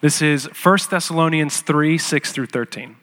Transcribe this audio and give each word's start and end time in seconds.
This 0.00 0.22
is 0.22 0.46
1 0.46 0.78
Thessalonians 0.90 1.60
3 1.60 1.98
6 1.98 2.32
through 2.32 2.46
13. 2.46 2.96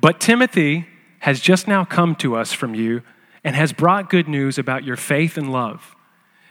But 0.00 0.20
Timothy 0.20 0.86
has 1.20 1.40
just 1.40 1.66
now 1.66 1.84
come 1.84 2.14
to 2.16 2.36
us 2.36 2.52
from 2.52 2.76
you 2.76 3.02
and 3.42 3.56
has 3.56 3.72
brought 3.72 4.10
good 4.10 4.28
news 4.28 4.56
about 4.56 4.84
your 4.84 4.96
faith 4.96 5.36
and 5.36 5.50
love. 5.50 5.96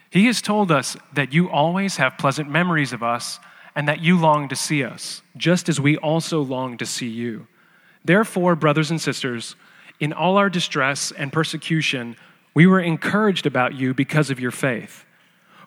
He 0.09 0.25
has 0.25 0.41
told 0.41 0.71
us 0.71 0.97
that 1.13 1.31
you 1.31 1.49
always 1.49 1.97
have 1.97 2.17
pleasant 2.17 2.49
memories 2.49 2.91
of 2.91 3.01
us 3.01 3.39
and 3.75 3.87
that 3.87 4.01
you 4.01 4.19
long 4.19 4.49
to 4.49 4.55
see 4.55 4.83
us, 4.83 5.21
just 5.37 5.69
as 5.69 5.79
we 5.79 5.95
also 5.97 6.41
long 6.41 6.77
to 6.77 6.85
see 6.85 7.07
you. 7.07 7.47
Therefore, 8.03 8.55
brothers 8.55 8.91
and 8.91 8.99
sisters, 8.99 9.55
in 10.01 10.11
all 10.11 10.35
our 10.35 10.49
distress 10.49 11.11
and 11.11 11.31
persecution, 11.31 12.17
we 12.53 12.67
were 12.67 12.79
encouraged 12.79 13.45
about 13.45 13.73
you 13.73 13.93
because 13.93 14.29
of 14.29 14.39
your 14.39 14.51
faith. 14.51 15.05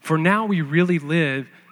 For 0.00 0.18
now 0.18 0.45
we 0.45 0.61
really 0.61 0.98
live 0.98 1.48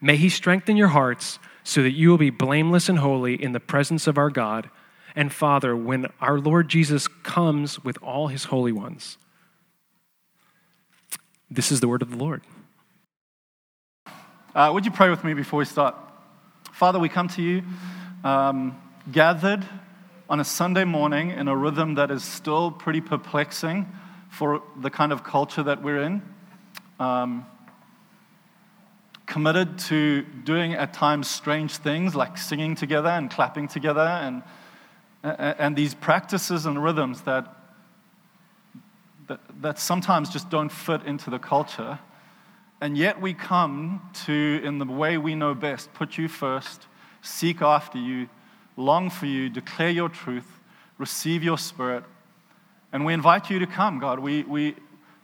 May 0.00 0.16
He 0.16 0.28
strengthen 0.28 0.76
your 0.76 0.88
hearts 0.88 1.38
so 1.64 1.82
that 1.82 1.92
you 1.92 2.10
will 2.10 2.18
be 2.18 2.30
blameless 2.30 2.88
and 2.88 2.98
holy 2.98 3.42
in 3.42 3.52
the 3.52 3.60
presence 3.60 4.06
of 4.06 4.18
our 4.18 4.30
God 4.30 4.70
and 5.14 5.32
Father 5.32 5.74
when 5.76 6.06
our 6.20 6.38
Lord 6.38 6.68
Jesus 6.68 7.08
comes 7.08 7.82
with 7.82 7.98
all 8.02 8.28
His 8.28 8.44
holy 8.44 8.72
ones. 8.72 9.18
This 11.50 11.72
is 11.72 11.80
the 11.80 11.88
word 11.88 12.02
of 12.02 12.10
the 12.10 12.16
Lord. 12.16 12.42
Uh, 14.54 14.70
would 14.72 14.84
you 14.84 14.90
pray 14.90 15.10
with 15.10 15.22
me 15.22 15.34
before 15.34 15.58
we 15.58 15.64
start? 15.64 15.94
Father, 16.72 16.98
we 16.98 17.08
come 17.08 17.28
to 17.28 17.42
you 17.42 17.62
um, 18.24 18.80
gathered 19.10 19.64
on 20.28 20.40
a 20.40 20.44
Sunday 20.44 20.84
morning 20.84 21.30
in 21.30 21.46
a 21.46 21.56
rhythm 21.56 21.94
that 21.94 22.10
is 22.10 22.24
still 22.24 22.70
pretty 22.70 23.00
perplexing 23.00 23.86
for 24.30 24.62
the 24.80 24.90
kind 24.90 25.12
of 25.12 25.22
culture 25.22 25.62
that 25.62 25.82
we're 25.82 26.02
in. 26.02 26.22
Um, 26.98 27.46
committed 29.26 29.78
to 29.78 30.22
doing 30.22 30.74
at 30.74 30.92
times 30.92 31.28
strange 31.28 31.76
things 31.76 32.14
like 32.14 32.38
singing 32.38 32.74
together 32.74 33.08
and 33.08 33.30
clapping 33.30 33.68
together 33.68 34.00
and, 34.00 34.42
and 35.22 35.76
these 35.76 35.94
practices 35.94 36.64
and 36.64 36.82
rhythms 36.82 37.22
that, 37.22 37.52
that, 39.26 39.40
that 39.60 39.78
sometimes 39.78 40.30
just 40.30 40.48
don't 40.48 40.70
fit 40.70 41.02
into 41.02 41.28
the 41.28 41.38
culture. 41.38 41.98
And 42.80 42.96
yet 42.96 43.20
we 43.20 43.34
come 43.34 44.08
to, 44.26 44.60
in 44.62 44.78
the 44.78 44.84
way 44.84 45.18
we 45.18 45.34
know 45.34 45.54
best, 45.54 45.92
put 45.92 46.16
you 46.16 46.28
first, 46.28 46.86
seek 47.20 47.60
after 47.60 47.98
you, 47.98 48.28
long 48.76 49.10
for 49.10 49.26
you, 49.26 49.48
declare 49.48 49.90
your 49.90 50.08
truth, 50.08 50.60
receive 50.98 51.42
your 51.42 51.58
spirit. 51.58 52.04
And 52.92 53.04
we 53.04 53.12
invite 53.12 53.50
you 53.50 53.58
to 53.58 53.66
come, 53.66 53.98
God. 53.98 54.20
We, 54.20 54.44
we, 54.44 54.76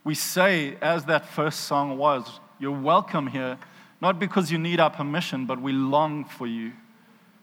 we 0.03 0.14
say, 0.14 0.77
as 0.83 1.05
that 1.05 1.27
first 1.27 1.61
song 1.61 1.97
was, 1.97 2.41
you're 2.58 2.73
welcome 2.73 3.28
here 3.28 3.58
not 4.03 4.19
because 4.19 4.50
you 4.50 4.58
need 4.58 4.81
our 4.81 4.91
permission, 4.91 5.47
but 5.47 5.62
we 5.62 5.70
long 5.70 6.25
for 6.25 6.45
you. 6.45 6.72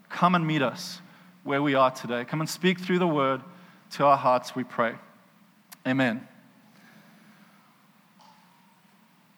Come 0.09 0.35
and 0.35 0.45
meet 0.45 0.61
us 0.61 0.99
where 1.45 1.61
we 1.61 1.73
are 1.73 1.89
today. 1.89 2.25
Come 2.25 2.41
and 2.41 2.49
speak 2.49 2.79
through 2.79 2.99
the 2.99 3.07
word 3.07 3.41
to 3.91 4.03
our 4.03 4.17
hearts, 4.17 4.57
we 4.57 4.65
pray. 4.65 4.95
Amen. 5.87 6.27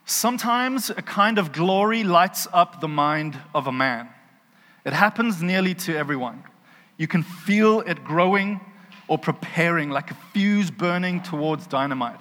Sometimes 0.04 0.90
a 0.90 1.04
kind 1.04 1.38
of 1.38 1.52
glory 1.52 2.04
lights 2.04 2.48
up 2.52 2.82
the 2.82 2.88
mind 2.88 3.38
of 3.54 3.68
a 3.68 3.72
man. 3.72 4.10
It 4.84 4.94
happens 4.94 5.44
nearly 5.44 5.76
to 5.76 5.96
everyone. 5.96 6.44
You 6.98 7.08
can 7.08 7.22
feel 7.22 7.82
it 7.82 8.04
growing 8.04 8.60
or 9.08 9.20
preparing 9.20 9.92
like 9.92 10.10
a 10.10 10.16
fuse 10.34 10.72
burning 10.72 11.22
towards 11.22 11.68
dynamite. 11.68 12.20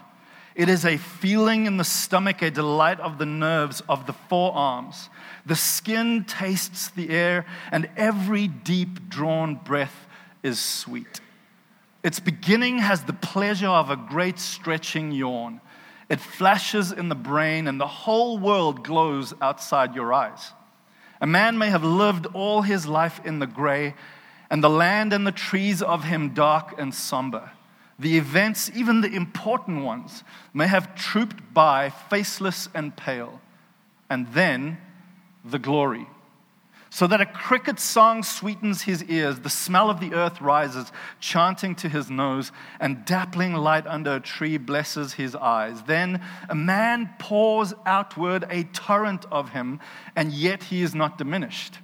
It 0.60 0.68
is 0.68 0.84
a 0.84 0.98
feeling 0.98 1.64
in 1.64 1.78
the 1.78 1.84
stomach, 1.84 2.42
a 2.42 2.50
delight 2.50 3.00
of 3.00 3.16
the 3.16 3.24
nerves 3.24 3.80
of 3.88 4.04
the 4.04 4.12
forearms. 4.12 5.08
The 5.46 5.56
skin 5.56 6.24
tastes 6.24 6.90
the 6.90 7.08
air, 7.08 7.46
and 7.72 7.88
every 7.96 8.46
deep 8.46 9.08
drawn 9.08 9.54
breath 9.54 10.06
is 10.42 10.60
sweet. 10.60 11.22
Its 12.02 12.20
beginning 12.20 12.76
has 12.76 13.04
the 13.04 13.14
pleasure 13.14 13.70
of 13.70 13.88
a 13.88 13.96
great 13.96 14.38
stretching 14.38 15.12
yawn. 15.12 15.62
It 16.10 16.20
flashes 16.20 16.92
in 16.92 17.08
the 17.08 17.14
brain, 17.14 17.66
and 17.66 17.80
the 17.80 17.86
whole 17.86 18.36
world 18.36 18.84
glows 18.84 19.32
outside 19.40 19.94
your 19.94 20.12
eyes. 20.12 20.52
A 21.22 21.26
man 21.26 21.56
may 21.56 21.70
have 21.70 21.84
lived 21.84 22.26
all 22.34 22.60
his 22.60 22.86
life 22.86 23.18
in 23.24 23.38
the 23.38 23.46
gray, 23.46 23.94
and 24.50 24.62
the 24.62 24.68
land 24.68 25.14
and 25.14 25.26
the 25.26 25.32
trees 25.32 25.80
of 25.80 26.04
him 26.04 26.34
dark 26.34 26.78
and 26.78 26.94
somber. 26.94 27.50
The 28.00 28.16
events, 28.16 28.70
even 28.74 29.02
the 29.02 29.14
important 29.14 29.84
ones, 29.84 30.24
may 30.54 30.66
have 30.66 30.94
trooped 30.94 31.52
by 31.52 31.90
faceless 31.90 32.70
and 32.74 32.96
pale. 32.96 33.40
And 34.08 34.26
then 34.32 34.78
the 35.44 35.58
glory. 35.58 36.06
So 36.88 37.06
that 37.06 37.20
a 37.20 37.26
cricket 37.26 37.78
song 37.78 38.22
sweetens 38.22 38.82
his 38.82 39.04
ears, 39.04 39.40
the 39.40 39.50
smell 39.50 39.90
of 39.90 40.00
the 40.00 40.14
earth 40.14 40.40
rises, 40.40 40.90
chanting 41.20 41.74
to 41.76 41.90
his 41.90 42.10
nose, 42.10 42.52
and 42.80 43.04
dappling 43.04 43.54
light 43.54 43.86
under 43.86 44.16
a 44.16 44.20
tree 44.20 44.56
blesses 44.56 45.12
his 45.12 45.36
eyes. 45.36 45.82
Then 45.82 46.22
a 46.48 46.54
man 46.54 47.10
pours 47.18 47.74
outward 47.84 48.46
a 48.48 48.64
torrent 48.64 49.26
of 49.30 49.50
him, 49.50 49.78
and 50.16 50.32
yet 50.32 50.64
he 50.64 50.82
is 50.82 50.94
not 50.94 51.18
diminished. 51.18 51.78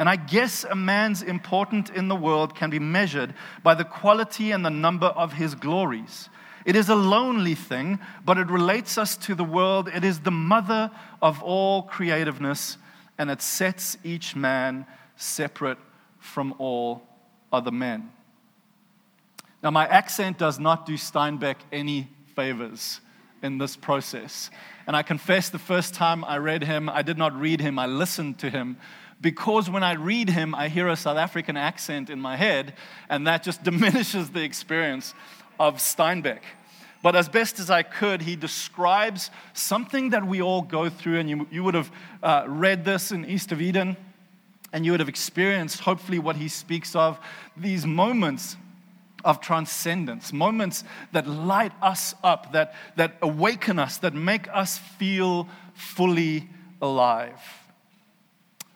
And 0.00 0.08
I 0.08 0.16
guess 0.16 0.64
a 0.64 0.74
man's 0.74 1.20
importance 1.20 1.90
in 1.90 2.08
the 2.08 2.16
world 2.16 2.54
can 2.54 2.70
be 2.70 2.78
measured 2.78 3.34
by 3.62 3.74
the 3.74 3.84
quality 3.84 4.50
and 4.50 4.64
the 4.64 4.70
number 4.70 5.08
of 5.08 5.34
his 5.34 5.54
glories. 5.54 6.30
It 6.64 6.74
is 6.74 6.88
a 6.88 6.94
lonely 6.94 7.54
thing, 7.54 7.98
but 8.24 8.38
it 8.38 8.48
relates 8.48 8.96
us 8.96 9.14
to 9.18 9.34
the 9.34 9.44
world. 9.44 9.88
It 9.88 10.02
is 10.02 10.20
the 10.20 10.30
mother 10.30 10.90
of 11.20 11.42
all 11.42 11.82
creativeness, 11.82 12.78
and 13.18 13.30
it 13.30 13.42
sets 13.42 13.98
each 14.02 14.34
man 14.34 14.86
separate 15.16 15.76
from 16.18 16.54
all 16.56 17.02
other 17.52 17.70
men. 17.70 18.10
Now, 19.62 19.70
my 19.70 19.86
accent 19.86 20.38
does 20.38 20.58
not 20.58 20.86
do 20.86 20.94
Steinbeck 20.94 21.56
any 21.70 22.08
favors 22.34 23.02
in 23.42 23.58
this 23.58 23.76
process. 23.76 24.48
And 24.86 24.96
I 24.96 25.02
confess 25.02 25.50
the 25.50 25.58
first 25.58 25.92
time 25.92 26.24
I 26.24 26.38
read 26.38 26.64
him, 26.64 26.88
I 26.88 27.02
did 27.02 27.18
not 27.18 27.38
read 27.38 27.60
him, 27.60 27.78
I 27.78 27.84
listened 27.84 28.38
to 28.38 28.48
him 28.48 28.78
because 29.20 29.68
when 29.68 29.82
I 29.82 29.92
read 29.92 30.30
him, 30.30 30.54
I 30.54 30.68
hear 30.68 30.88
a 30.88 30.96
South 30.96 31.18
African 31.18 31.56
accent 31.56 32.08
in 32.08 32.20
my 32.20 32.36
head, 32.36 32.74
and 33.08 33.26
that 33.26 33.42
just 33.42 33.62
diminishes 33.64 34.30
the 34.30 34.42
experience 34.42 35.14
of 35.58 35.76
Steinbeck. 35.76 36.40
But 37.02 37.16
as 37.16 37.28
best 37.28 37.58
as 37.58 37.70
I 37.70 37.82
could, 37.82 38.22
he 38.22 38.36
describes 38.36 39.30
something 39.54 40.10
that 40.10 40.26
we 40.26 40.42
all 40.42 40.62
go 40.62 40.90
through, 40.90 41.18
and 41.18 41.30
you, 41.30 41.46
you 41.50 41.64
would 41.64 41.74
have 41.74 41.90
uh, 42.22 42.44
read 42.46 42.84
this 42.84 43.10
in 43.10 43.24
East 43.24 43.52
of 43.52 43.60
Eden, 43.60 43.96
and 44.72 44.84
you 44.84 44.92
would 44.92 45.00
have 45.00 45.08
experienced, 45.08 45.80
hopefully, 45.80 46.18
what 46.18 46.36
he 46.36 46.48
speaks 46.48 46.94
of 46.94 47.18
these 47.56 47.86
moments 47.86 48.56
of 49.24 49.40
transcendence, 49.40 50.32
moments 50.32 50.84
that 51.12 51.26
light 51.26 51.72
us 51.82 52.14
up, 52.22 52.52
that, 52.52 52.74
that 52.96 53.16
awaken 53.20 53.78
us, 53.78 53.98
that 53.98 54.14
make 54.14 54.48
us 54.52 54.78
feel 54.78 55.48
fully 55.74 56.48
alive. 56.80 57.59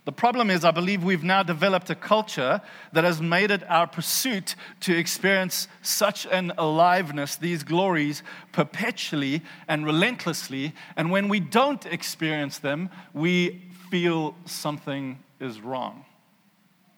The 0.05 0.13
problem 0.13 0.51
is, 0.51 0.65
I 0.65 0.71
believe 0.71 1.03
we've 1.03 1.25
now 1.25 1.43
developed 1.43 1.89
a 1.89 1.95
culture 1.95 2.61
that 2.93 3.05
has 3.05 3.23
made 3.23 3.51
it 3.51 3.62
our 3.71 3.87
pursuit 3.87 4.55
to 4.81 4.95
experience 4.95 5.67
such 5.81 6.27
an 6.27 6.53
aliveness, 6.59 7.37
these 7.37 7.62
glories, 7.62 8.23
perpetually 8.53 9.43
and 9.67 9.87
relentlessly. 9.87 10.75
And 10.97 11.11
when 11.11 11.29
we 11.29 11.41
don't 11.41 11.87
experience 11.87 12.59
them, 12.59 12.91
we 13.15 13.62
feel 13.91 14.35
something 14.45 15.21
is 15.41 15.61
wrong. 15.61 16.05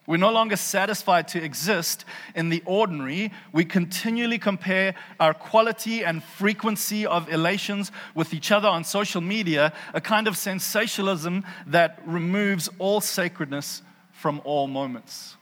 We're 0.06 0.18
no 0.18 0.30
longer 0.30 0.56
satisfied 0.56 1.26
to 1.28 1.42
exist 1.42 2.04
in 2.34 2.48
the 2.48 2.62
ordinary. 2.64 3.32
We 3.52 3.64
continually 3.64 4.38
compare 4.38 4.94
our 5.18 5.34
quality 5.34 6.04
and 6.04 6.22
frequency 6.22 7.04
of 7.04 7.28
elations 7.28 7.90
with 8.14 8.32
each 8.32 8.52
other 8.52 8.68
on 8.68 8.84
social 8.84 9.20
media, 9.20 9.72
a 9.94 10.00
kind 10.00 10.28
of 10.28 10.36
sensationalism 10.36 11.44
that 11.66 12.00
removes 12.06 12.68
all 12.78 13.00
sacredness 13.00 13.82
from 14.12 14.40
all 14.44 14.68
moments. 14.68 15.36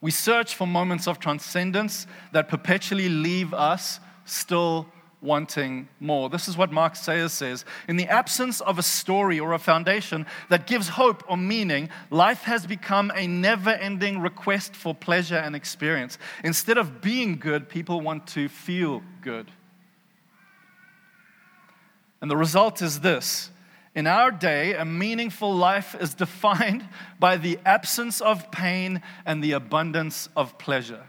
We 0.00 0.10
search 0.10 0.54
for 0.54 0.66
moments 0.66 1.06
of 1.06 1.18
transcendence 1.18 2.06
that 2.32 2.48
perpetually 2.48 3.08
leave 3.08 3.54
us 3.54 4.00
still 4.24 4.86
wanting 5.24 5.88
more. 5.98 6.28
This 6.28 6.46
is 6.46 6.56
what 6.56 6.70
Mark 6.70 6.94
Sayers 6.94 7.32
says. 7.32 7.64
In 7.88 7.96
the 7.96 8.06
absence 8.06 8.60
of 8.60 8.78
a 8.78 8.82
story 8.82 9.40
or 9.40 9.54
a 9.54 9.58
foundation 9.58 10.26
that 10.50 10.66
gives 10.66 10.90
hope 10.90 11.24
or 11.28 11.36
meaning, 11.36 11.88
life 12.10 12.42
has 12.42 12.66
become 12.66 13.10
a 13.16 13.26
never 13.26 13.70
ending 13.70 14.20
request 14.20 14.76
for 14.76 14.94
pleasure 14.94 15.36
and 15.36 15.56
experience. 15.56 16.18
Instead 16.44 16.78
of 16.78 17.00
being 17.00 17.38
good, 17.38 17.68
people 17.68 18.00
want 18.00 18.26
to 18.28 18.48
feel 18.48 19.02
good. 19.22 19.50
And 22.20 22.30
the 22.30 22.36
result 22.36 22.82
is 22.82 23.00
this 23.00 23.50
in 23.94 24.06
our 24.06 24.30
day, 24.30 24.74
a 24.74 24.84
meaningful 24.84 25.54
life 25.54 25.94
is 25.98 26.14
defined 26.24 26.86
by 27.18 27.36
the 27.36 27.58
absence 27.64 28.20
of 28.20 28.50
pain 28.50 29.02
and 29.24 29.42
the 29.42 29.52
abundance 29.52 30.28
of 30.36 30.58
pleasure. 30.58 31.04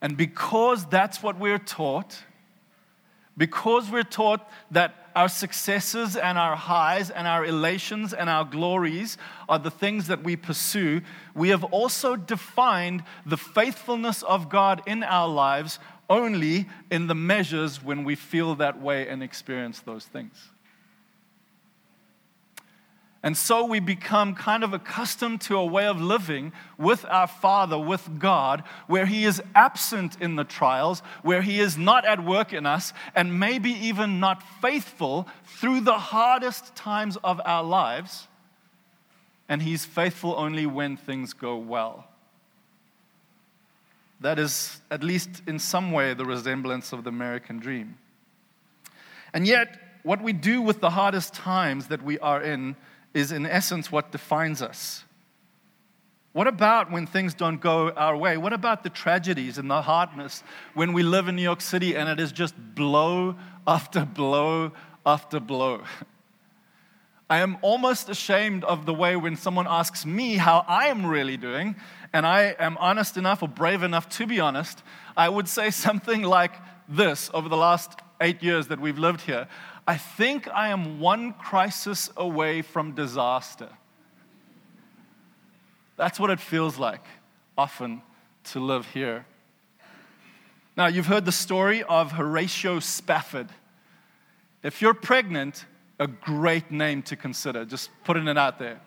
And 0.00 0.16
because 0.16 0.86
that's 0.86 1.22
what 1.22 1.38
we're 1.38 1.58
taught, 1.58 2.22
because 3.36 3.90
we're 3.90 4.02
taught 4.02 4.48
that 4.70 4.94
our 5.16 5.28
successes 5.28 6.16
and 6.16 6.38
our 6.38 6.54
highs 6.54 7.10
and 7.10 7.26
our 7.26 7.44
elations 7.44 8.12
and 8.12 8.30
our 8.30 8.44
glories 8.44 9.18
are 9.48 9.58
the 9.58 9.70
things 9.70 10.06
that 10.06 10.22
we 10.22 10.36
pursue, 10.36 11.00
we 11.34 11.48
have 11.48 11.64
also 11.64 12.14
defined 12.14 13.02
the 13.26 13.36
faithfulness 13.36 14.22
of 14.22 14.48
God 14.48 14.82
in 14.86 15.02
our 15.02 15.28
lives 15.28 15.80
only 16.08 16.68
in 16.90 17.06
the 17.06 17.14
measures 17.14 17.82
when 17.82 18.04
we 18.04 18.14
feel 18.14 18.54
that 18.56 18.80
way 18.80 19.08
and 19.08 19.22
experience 19.22 19.80
those 19.80 20.04
things. 20.04 20.50
And 23.22 23.36
so 23.36 23.64
we 23.64 23.80
become 23.80 24.36
kind 24.36 24.62
of 24.62 24.72
accustomed 24.72 25.40
to 25.42 25.56
a 25.56 25.66
way 25.66 25.86
of 25.86 26.00
living 26.00 26.52
with 26.76 27.04
our 27.06 27.26
Father, 27.26 27.76
with 27.78 28.18
God, 28.20 28.62
where 28.86 29.06
He 29.06 29.24
is 29.24 29.42
absent 29.56 30.20
in 30.20 30.36
the 30.36 30.44
trials, 30.44 31.00
where 31.22 31.42
He 31.42 31.58
is 31.58 31.76
not 31.76 32.04
at 32.04 32.24
work 32.24 32.52
in 32.52 32.64
us, 32.64 32.92
and 33.16 33.40
maybe 33.40 33.70
even 33.70 34.20
not 34.20 34.42
faithful 34.62 35.26
through 35.44 35.80
the 35.80 35.98
hardest 35.98 36.76
times 36.76 37.16
of 37.24 37.40
our 37.44 37.64
lives. 37.64 38.28
And 39.48 39.62
He's 39.62 39.84
faithful 39.84 40.34
only 40.36 40.66
when 40.66 40.96
things 40.96 41.32
go 41.32 41.56
well. 41.56 42.06
That 44.20 44.38
is, 44.38 44.80
at 44.92 45.02
least 45.02 45.42
in 45.48 45.58
some 45.58 45.90
way, 45.90 46.14
the 46.14 46.24
resemblance 46.24 46.92
of 46.92 47.02
the 47.02 47.10
American 47.10 47.58
dream. 47.58 47.98
And 49.34 49.44
yet, 49.44 49.76
what 50.04 50.22
we 50.22 50.32
do 50.32 50.62
with 50.62 50.80
the 50.80 50.90
hardest 50.90 51.34
times 51.34 51.88
that 51.88 52.02
we 52.02 52.18
are 52.20 52.40
in 52.40 52.76
is, 53.18 53.32
in 53.32 53.44
essence, 53.44 53.92
what 53.92 54.12
defines 54.12 54.62
us. 54.62 55.04
What 56.32 56.46
about 56.46 56.90
when 56.90 57.06
things 57.06 57.34
don't 57.34 57.60
go 57.60 57.90
our 57.90 58.16
way? 58.16 58.36
What 58.36 58.52
about 58.52 58.84
the 58.84 58.90
tragedies 58.90 59.58
and 59.58 59.70
the 59.70 59.82
hardness 59.82 60.42
when 60.74 60.92
we 60.92 61.02
live 61.02 61.26
in 61.26 61.36
New 61.36 61.42
York 61.42 61.60
City 61.60 61.96
and 61.96 62.08
it 62.08 62.20
is 62.20 62.32
just 62.32 62.54
blow 62.74 63.34
after 63.66 64.04
blow 64.04 64.72
after 65.04 65.40
blow? 65.40 65.82
I 67.30 67.40
am 67.40 67.58
almost 67.60 68.08
ashamed 68.08 68.64
of 68.64 68.86
the 68.86 68.94
way 68.94 69.14
when 69.16 69.36
someone 69.36 69.66
asks 69.68 70.06
me 70.06 70.36
how 70.36 70.64
I 70.66 70.86
am 70.86 71.04
really 71.04 71.36
doing, 71.36 71.76
and 72.14 72.26
I 72.26 72.56
am 72.58 72.78
honest 72.78 73.18
enough 73.18 73.42
or 73.42 73.48
brave 73.48 73.82
enough 73.82 74.08
to 74.10 74.26
be 74.26 74.40
honest, 74.40 74.82
I 75.14 75.28
would 75.28 75.46
say 75.46 75.70
something 75.70 76.22
like 76.22 76.52
this 76.88 77.30
over 77.34 77.50
the 77.50 77.56
last 77.56 78.00
eight 78.20 78.42
years 78.42 78.68
that 78.68 78.80
we've 78.80 78.98
lived 78.98 79.20
here. 79.22 79.46
I 79.88 79.96
think 79.96 80.46
I 80.48 80.68
am 80.68 81.00
one 81.00 81.32
crisis 81.32 82.10
away 82.14 82.60
from 82.60 82.92
disaster. 82.92 83.70
That's 85.96 86.20
what 86.20 86.28
it 86.28 86.40
feels 86.40 86.78
like 86.78 87.02
often 87.56 88.02
to 88.50 88.60
live 88.60 88.84
here. 88.92 89.24
Now, 90.76 90.88
you've 90.88 91.06
heard 91.06 91.24
the 91.24 91.32
story 91.32 91.82
of 91.84 92.12
Horatio 92.12 92.80
Spafford. 92.80 93.48
If 94.62 94.82
you're 94.82 94.92
pregnant, 94.92 95.64
a 95.98 96.06
great 96.06 96.70
name 96.70 97.00
to 97.04 97.16
consider, 97.16 97.64
just 97.64 97.88
putting 98.04 98.28
it 98.28 98.36
out 98.36 98.58
there. 98.58 98.82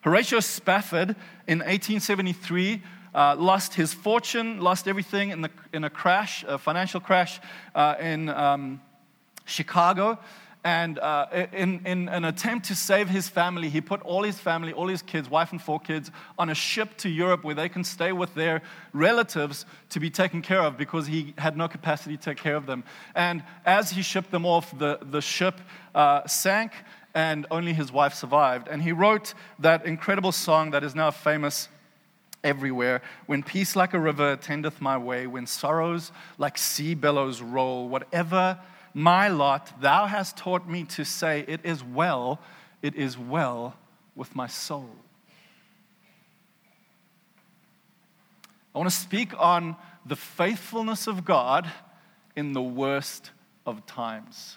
Horatio 0.00 0.40
Spafford 0.40 1.10
in 1.46 1.58
1873 1.58 2.82
uh, 3.14 3.36
lost 3.38 3.74
his 3.74 3.92
fortune, 3.92 4.62
lost 4.62 4.88
everything 4.88 5.28
in, 5.28 5.42
the, 5.42 5.50
in 5.74 5.84
a 5.84 5.90
crash, 5.90 6.42
a 6.48 6.56
financial 6.56 7.00
crash 7.00 7.38
uh, 7.74 7.96
in 8.00 8.30
um, 8.30 8.80
Chicago. 9.44 10.18
And 10.62 10.98
uh, 10.98 11.46
in, 11.54 11.86
in 11.86 12.08
an 12.10 12.26
attempt 12.26 12.66
to 12.66 12.74
save 12.74 13.08
his 13.08 13.28
family, 13.28 13.70
he 13.70 13.80
put 13.80 14.02
all 14.02 14.22
his 14.22 14.38
family, 14.38 14.74
all 14.74 14.88
his 14.88 15.00
kids, 15.00 15.30
wife 15.30 15.52
and 15.52 15.62
four 15.62 15.80
kids, 15.80 16.10
on 16.38 16.50
a 16.50 16.54
ship 16.54 16.98
to 16.98 17.08
Europe 17.08 17.44
where 17.44 17.54
they 17.54 17.70
can 17.70 17.82
stay 17.82 18.12
with 18.12 18.34
their 18.34 18.60
relatives 18.92 19.64
to 19.88 20.00
be 20.00 20.10
taken 20.10 20.42
care 20.42 20.60
of 20.60 20.76
because 20.76 21.06
he 21.06 21.32
had 21.38 21.56
no 21.56 21.66
capacity 21.66 22.18
to 22.18 22.22
take 22.22 22.36
care 22.36 22.56
of 22.56 22.66
them. 22.66 22.84
And 23.14 23.42
as 23.64 23.90
he 23.90 24.02
shipped 24.02 24.30
them 24.30 24.44
off, 24.44 24.76
the, 24.78 24.98
the 25.00 25.22
ship 25.22 25.58
uh, 25.94 26.26
sank 26.26 26.72
and 27.14 27.46
only 27.50 27.72
his 27.72 27.90
wife 27.90 28.12
survived. 28.12 28.68
And 28.68 28.82
he 28.82 28.92
wrote 28.92 29.32
that 29.60 29.86
incredible 29.86 30.32
song 30.32 30.72
that 30.72 30.84
is 30.84 30.94
now 30.94 31.10
famous 31.10 31.68
everywhere. 32.44 33.00
When 33.26 33.42
peace 33.42 33.76
like 33.76 33.94
a 33.94 33.98
river 33.98 34.32
attendeth 34.32 34.80
my 34.80 34.98
way, 34.98 35.26
when 35.26 35.46
sorrows 35.46 36.12
like 36.36 36.58
sea 36.58 36.94
billows 36.94 37.40
roll, 37.40 37.88
whatever 37.88 38.58
my 38.94 39.28
lot, 39.28 39.80
thou 39.80 40.06
hast 40.06 40.36
taught 40.36 40.68
me 40.68 40.84
to 40.84 41.04
say, 41.04 41.44
It 41.46 41.60
is 41.64 41.82
well, 41.82 42.40
it 42.82 42.94
is 42.94 43.16
well 43.16 43.74
with 44.14 44.34
my 44.34 44.46
soul. 44.46 44.90
I 48.74 48.78
want 48.78 48.90
to 48.90 48.96
speak 48.96 49.32
on 49.38 49.76
the 50.06 50.16
faithfulness 50.16 51.06
of 51.06 51.24
God 51.24 51.70
in 52.36 52.52
the 52.52 52.62
worst 52.62 53.30
of 53.66 53.84
times. 53.86 54.56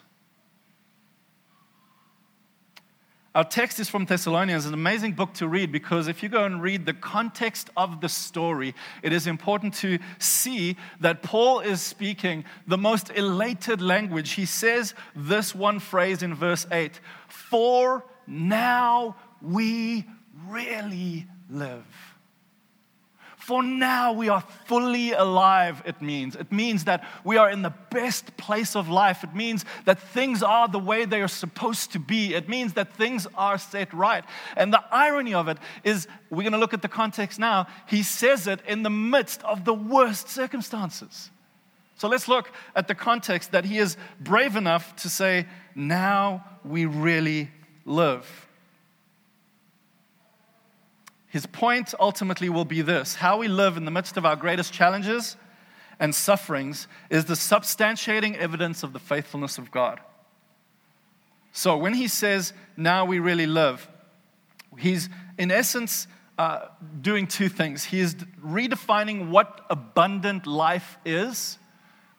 Our 3.35 3.43
text 3.43 3.79
is 3.79 3.89
from 3.89 4.05
Thessalonians, 4.05 4.67
an 4.67 4.75
amazing 4.75 5.13
book 5.13 5.33
to 5.35 5.47
read 5.47 5.71
because 5.71 6.07
if 6.07 6.21
you 6.21 6.29
go 6.29 6.43
and 6.43 6.61
read 6.61 6.85
the 6.85 6.93
context 6.93 7.71
of 7.75 7.99
the 7.99 8.07
story, 8.07 8.75
it 9.01 9.11
is 9.11 9.25
important 9.25 9.73
to 9.75 9.97
see 10.19 10.77
that 10.99 11.23
Paul 11.23 11.59
is 11.59 11.81
speaking 11.81 12.45
the 12.67 12.77
most 12.77 13.09
elated 13.09 13.81
language. 13.81 14.33
He 14.33 14.45
says 14.45 14.93
this 15.15 15.55
one 15.55 15.79
phrase 15.79 16.21
in 16.21 16.35
verse 16.35 16.67
8 16.71 16.99
For 17.27 18.05
now 18.27 19.15
we 19.41 20.05
really 20.47 21.25
live. 21.49 22.12
For 23.43 23.61
now 23.61 24.13
we 24.13 24.29
are 24.29 24.39
fully 24.67 25.11
alive, 25.11 25.83
it 25.85 26.01
means. 26.01 26.37
It 26.37 26.49
means 26.49 26.85
that 26.85 27.03
we 27.25 27.35
are 27.35 27.49
in 27.49 27.61
the 27.61 27.73
best 27.89 28.37
place 28.37 28.73
of 28.73 28.87
life. 28.87 29.21
It 29.21 29.35
means 29.35 29.65
that 29.83 29.99
things 29.99 30.41
are 30.41 30.69
the 30.69 30.79
way 30.79 31.03
they 31.03 31.21
are 31.21 31.27
supposed 31.27 31.91
to 31.91 31.99
be. 31.99 32.35
It 32.35 32.47
means 32.47 32.71
that 32.75 32.95
things 32.95 33.27
are 33.35 33.57
set 33.57 33.93
right. 33.93 34.23
And 34.55 34.71
the 34.71 34.81
irony 34.93 35.33
of 35.33 35.49
it 35.49 35.57
is, 35.83 36.07
we're 36.29 36.43
going 36.43 36.53
to 36.53 36.57
look 36.57 36.73
at 36.73 36.81
the 36.81 36.87
context 36.87 37.37
now. 37.37 37.67
He 37.85 38.01
says 38.01 38.47
it 38.47 38.61
in 38.65 38.83
the 38.83 38.89
midst 38.89 39.43
of 39.43 39.65
the 39.65 39.73
worst 39.73 40.29
circumstances. 40.29 41.29
So 41.97 42.07
let's 42.07 42.29
look 42.29 42.49
at 42.77 42.87
the 42.87 42.95
context 42.95 43.51
that 43.51 43.65
he 43.65 43.77
is 43.77 43.97
brave 44.21 44.55
enough 44.55 44.95
to 45.01 45.09
say, 45.09 45.47
Now 45.75 46.45
we 46.63 46.85
really 46.85 47.51
live. 47.83 48.42
His 51.33 51.47
point 51.47 51.95
ultimately 51.99 52.47
will 52.47 52.63
be 52.63 52.83
this 52.83 53.15
how 53.15 53.39
we 53.39 53.47
live 53.47 53.75
in 53.75 53.85
the 53.85 53.91
midst 53.91 54.17
of 54.17 54.25
our 54.25 54.35
greatest 54.35 54.71
challenges 54.71 55.35
and 55.99 56.13
sufferings 56.13 56.87
is 57.09 57.25
the 57.25 57.33
substantiating 57.33 58.37
evidence 58.37 58.83
of 58.83 58.93
the 58.93 58.99
faithfulness 58.99 59.57
of 59.57 59.71
God. 59.71 59.99
So 61.51 61.75
when 61.75 61.95
he 61.95 62.07
says, 62.07 62.53
now 62.77 63.05
we 63.05 63.17
really 63.17 63.47
live, 63.47 63.89
he's 64.77 65.09
in 65.39 65.49
essence 65.49 66.05
uh, 66.37 66.67
doing 67.01 67.25
two 67.25 67.49
things. 67.49 67.83
He 67.83 67.99
is 67.99 68.13
redefining 68.45 69.31
what 69.31 69.65
abundant 69.71 70.45
life 70.45 70.99
is, 71.03 71.57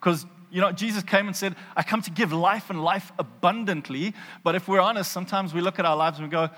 because 0.01 0.27
you 0.51 0.61
know, 0.61 0.73
Jesus 0.73 1.05
came 1.05 1.29
and 1.29 1.37
said, 1.37 1.55
I 1.77 1.85
come 1.85 2.03
to 2.03 2.11
give 2.11 2.33
life 2.33 2.69
and 2.69 2.83
life 2.83 3.13
abundantly. 3.17 4.13
But 4.43 4.57
if 4.57 4.67
we're 4.67 4.81
honest, 4.81 5.13
sometimes 5.13 5.55
we 5.55 5.61
look 5.61 5.79
at 5.79 5.85
our 5.85 5.97
lives 5.97 6.19
and 6.19 6.27
we 6.27 6.33
go, 6.33 6.51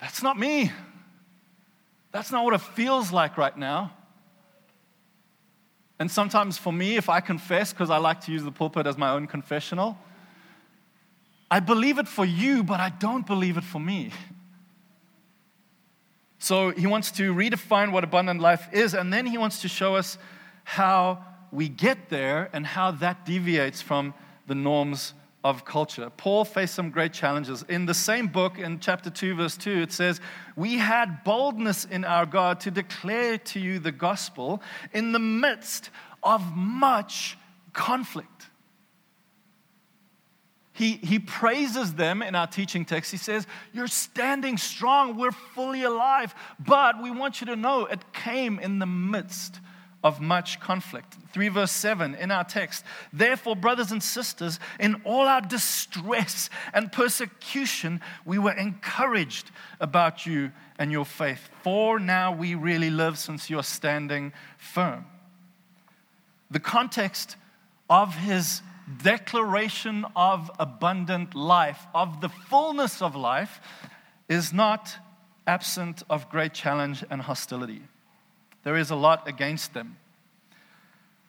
that's 0.00 0.20
not 0.20 0.36
me. 0.36 0.72
That's 2.12 2.32
not 2.32 2.44
what 2.44 2.54
it 2.54 2.60
feels 2.60 3.12
like 3.12 3.38
right 3.38 3.56
now. 3.56 3.92
And 5.98 6.10
sometimes 6.10 6.56
for 6.56 6.72
me, 6.72 6.96
if 6.96 7.08
I 7.08 7.20
confess, 7.20 7.72
because 7.72 7.90
I 7.90 7.98
like 7.98 8.22
to 8.22 8.32
use 8.32 8.42
the 8.42 8.50
pulpit 8.50 8.86
as 8.86 8.96
my 8.96 9.10
own 9.10 9.26
confessional, 9.26 9.98
I 11.50 11.60
believe 11.60 11.98
it 11.98 12.08
for 12.08 12.24
you, 12.24 12.62
but 12.62 12.80
I 12.80 12.88
don't 12.88 13.26
believe 13.26 13.56
it 13.56 13.64
for 13.64 13.80
me. 13.80 14.10
So 16.38 16.70
he 16.70 16.86
wants 16.86 17.10
to 17.12 17.34
redefine 17.34 17.92
what 17.92 18.02
abundant 18.02 18.40
life 18.40 18.68
is, 18.72 18.94
and 18.94 19.12
then 19.12 19.26
he 19.26 19.36
wants 19.36 19.60
to 19.60 19.68
show 19.68 19.94
us 19.96 20.16
how 20.64 21.22
we 21.52 21.68
get 21.68 22.08
there 22.08 22.48
and 22.52 22.66
how 22.66 22.92
that 22.92 23.26
deviates 23.26 23.82
from 23.82 24.14
the 24.46 24.54
norms 24.54 25.12
of 25.42 25.64
culture. 25.64 26.10
Paul 26.16 26.44
faced 26.44 26.74
some 26.74 26.90
great 26.90 27.12
challenges. 27.12 27.64
In 27.68 27.86
the 27.86 27.94
same 27.94 28.28
book, 28.28 28.58
in 28.58 28.78
chapter 28.78 29.08
2, 29.08 29.36
verse 29.36 29.56
2, 29.56 29.82
it 29.82 29.92
says, 29.92 30.20
We 30.56 30.76
had 30.76 31.24
boldness 31.24 31.86
in 31.86 32.04
our 32.04 32.26
God 32.26 32.60
to 32.60 32.70
declare 32.70 33.38
to 33.38 33.60
you 33.60 33.78
the 33.78 33.92
gospel 33.92 34.62
in 34.92 35.12
the 35.12 35.18
midst 35.18 35.90
of 36.22 36.54
much 36.54 37.38
conflict. 37.72 38.46
He, 40.72 40.92
he 40.92 41.18
praises 41.18 41.94
them 41.94 42.22
in 42.22 42.34
our 42.34 42.46
teaching 42.46 42.84
text. 42.84 43.10
He 43.10 43.18
says, 43.18 43.46
You're 43.72 43.86
standing 43.86 44.56
strong. 44.56 45.16
We're 45.16 45.30
fully 45.32 45.82
alive. 45.82 46.34
But 46.58 47.02
we 47.02 47.10
want 47.10 47.40
you 47.40 47.46
to 47.48 47.56
know 47.56 47.86
it 47.86 48.12
came 48.12 48.58
in 48.58 48.78
the 48.78 48.86
midst 48.86 49.60
of 50.02 50.20
much 50.20 50.60
conflict. 50.60 51.16
3 51.32 51.48
verse 51.48 51.72
7 51.72 52.14
in 52.14 52.30
our 52.30 52.44
text. 52.44 52.84
Therefore, 53.12 53.54
brothers 53.54 53.92
and 53.92 54.02
sisters, 54.02 54.58
in 54.78 55.00
all 55.04 55.26
our 55.26 55.40
distress 55.40 56.48
and 56.72 56.90
persecution, 56.90 58.00
we 58.24 58.38
were 58.38 58.52
encouraged 58.52 59.50
about 59.80 60.26
you 60.26 60.52
and 60.78 60.90
your 60.90 61.04
faith. 61.04 61.50
For 61.62 61.98
now 61.98 62.32
we 62.32 62.54
really 62.54 62.90
live 62.90 63.18
since 63.18 63.50
you're 63.50 63.62
standing 63.62 64.32
firm. 64.56 65.04
The 66.50 66.60
context 66.60 67.36
of 67.88 68.14
his 68.14 68.62
declaration 69.02 70.04
of 70.16 70.50
abundant 70.58 71.34
life, 71.34 71.86
of 71.94 72.20
the 72.20 72.28
fullness 72.28 73.02
of 73.02 73.14
life, 73.14 73.60
is 74.28 74.52
not 74.52 74.96
absent 75.46 76.02
of 76.08 76.28
great 76.30 76.54
challenge 76.54 77.04
and 77.10 77.22
hostility. 77.22 77.82
There 78.62 78.76
is 78.76 78.90
a 78.90 78.96
lot 78.96 79.28
against 79.28 79.74
them. 79.74 79.96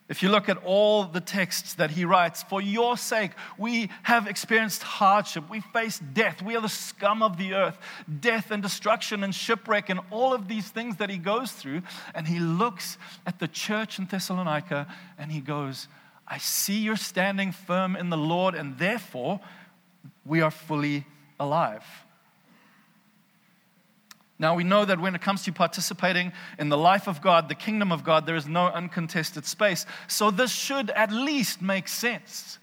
If 0.10 0.22
you 0.22 0.28
look 0.28 0.50
at 0.50 0.58
all 0.66 1.06
the 1.06 1.22
texts 1.22 1.76
that 1.76 1.92
he 1.92 2.04
writes, 2.04 2.44
for 2.44 2.62
your 2.62 2.98
sake, 2.98 3.32
we 3.58 3.90
have 4.04 4.28
experienced 4.28 4.84
hardship. 4.84 5.50
We 5.50 5.62
face 5.62 6.00
death. 6.00 6.42
We 6.42 6.58
are 6.58 6.62
the 6.62 6.68
scum 6.68 7.24
of 7.24 7.38
the 7.38 7.54
earth, 7.54 7.78
death 8.20 8.52
and 8.52 8.62
destruction 8.62 9.24
and 9.24 9.34
shipwreck 9.34 9.90
and 9.90 10.02
all 10.12 10.34
of 10.34 10.50
these 10.50 10.68
things 10.68 10.98
that 10.98 11.10
he 11.10 11.18
goes 11.18 11.54
through. 11.54 11.84
And 12.14 12.28
he 12.28 12.40
looks 12.40 12.98
at 13.26 13.40
the 13.40 13.48
church 13.48 14.00
in 14.00 14.06
Thessalonica 14.06 14.86
and 15.18 15.32
he 15.32 15.40
goes, 15.40 15.88
I 16.28 16.40
see 16.40 16.80
you're 16.80 16.98
standing 16.98 17.54
firm 17.54 17.96
in 17.96 18.10
the 18.10 18.18
Lord, 18.18 18.54
and 18.54 18.78
therefore 18.78 19.40
we 20.26 20.42
are 20.42 20.52
fully 20.52 21.06
alive. 21.40 21.86
Now, 24.42 24.56
we 24.56 24.64
know 24.64 24.86
that 24.86 25.00
when 25.00 25.14
it 25.14 25.22
comes 25.22 25.44
to 25.44 25.54
participating 25.54 26.34
in 26.58 26.70
the 26.70 26.78
life 26.78 27.08
of 27.08 27.22
God, 27.22 27.48
the 27.48 27.54
kingdom 27.54 27.92
of 27.92 28.04
God, 28.04 28.26
there 28.26 28.36
is 28.36 28.48
no 28.48 28.70
uncontested 28.70 29.46
space. 29.46 29.86
So, 30.08 30.32
this 30.32 30.52
should 30.52 30.90
at 30.90 31.12
least 31.12 31.62
make 31.62 31.88
sense. 31.88 32.58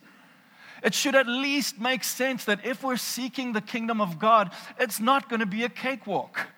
It 0.83 0.93
should 0.93 1.15
at 1.15 1.29
least 1.29 1.81
make 1.81 2.03
sense 2.03 2.45
that 2.47 2.67
if 2.67 2.83
we're 2.83 2.97
seeking 2.97 3.53
the 3.53 3.61
kingdom 3.61 4.01
of 4.01 4.19
God, 4.19 4.51
it's 4.81 4.99
not 4.99 5.29
going 5.29 5.39
to 5.39 5.47
be 5.47 5.63
a 5.63 5.69
cakewalk 5.69 6.49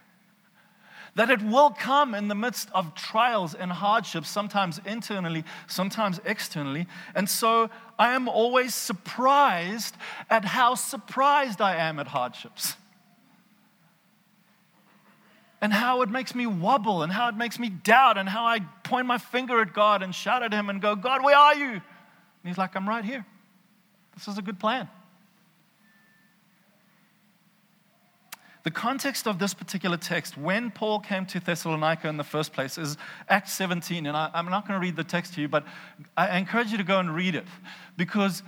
that 1.17 1.29
it 1.29 1.43
will 1.43 1.71
come 1.71 2.15
in 2.15 2.29
the 2.29 2.35
midst 2.35 2.71
of 2.73 2.95
trials 2.95 3.55
and 3.55 3.71
hardships, 3.73 4.31
sometimes 4.31 4.81
internally, 4.87 5.45
sometimes 5.67 6.21
externally. 6.25 6.87
And 7.15 7.29
so 7.29 7.69
I 7.99 8.15
am 8.15 8.29
always 8.29 8.75
surprised 8.75 9.97
at 10.31 10.45
how 10.45 10.77
surprised 10.77 11.61
I 11.61 11.75
am 11.75 11.99
at 11.99 12.07
hardships. 12.07 12.77
And 15.62 15.73
how 15.73 16.00
it 16.02 16.09
makes 16.09 16.35
me 16.35 16.47
wobble, 16.47 17.02
and 17.02 17.12
how 17.12 17.29
it 17.29 17.37
makes 17.37 17.59
me 17.59 17.69
doubt, 17.69 18.17
and 18.17 18.29
how 18.29 18.45
I 18.45 18.61
point 18.83 19.07
my 19.07 19.19
finger 19.19 19.61
at 19.61 19.75
God 19.75 20.02
and 20.02 20.14
shout 20.14 20.43
at 20.43 20.52
Him 20.52 20.71
and 20.71 20.81
go, 20.81 20.97
God, 20.97 21.23
where 21.23 21.37
are 21.37 21.55
you? 21.55 21.73
And 21.73 21.83
He's 22.45 22.57
like, 22.57 22.75
I'm 22.76 22.88
right 22.88 23.05
here. 23.05 23.26
This 24.14 24.26
is 24.26 24.38
a 24.38 24.43
good 24.43 24.59
plan. 24.59 24.88
The 28.62 28.71
context 28.71 29.26
of 29.26 29.38
this 29.38 29.55
particular 29.55 29.97
text, 29.97 30.37
when 30.37 30.71
Paul 30.71 31.00
came 31.00 31.25
to 31.26 31.40
Thessalonica 31.40 32.09
in 32.09 32.19
the 32.19 32.25
first 32.25 32.52
place, 32.52 32.76
is 32.76 32.99
Acts 33.29 33.52
17. 33.55 34.07
And 34.07 34.14
I, 34.14 34.31
am 34.35 34.50
not 34.50 34.69
going 34.69 34.79
to 34.79 34.85
read 34.85 34.97
the 34.97 35.05
text 35.05 35.35
to 35.35 35.40
you, 35.40 35.49
but 35.49 35.64
I 36.17 36.37
encourage 36.37 36.71
you 36.71 36.76
to 36.76 36.85
go 36.85 36.99
and 36.99 37.14
read 37.14 37.35
it. 37.35 37.47
Because 37.97 38.43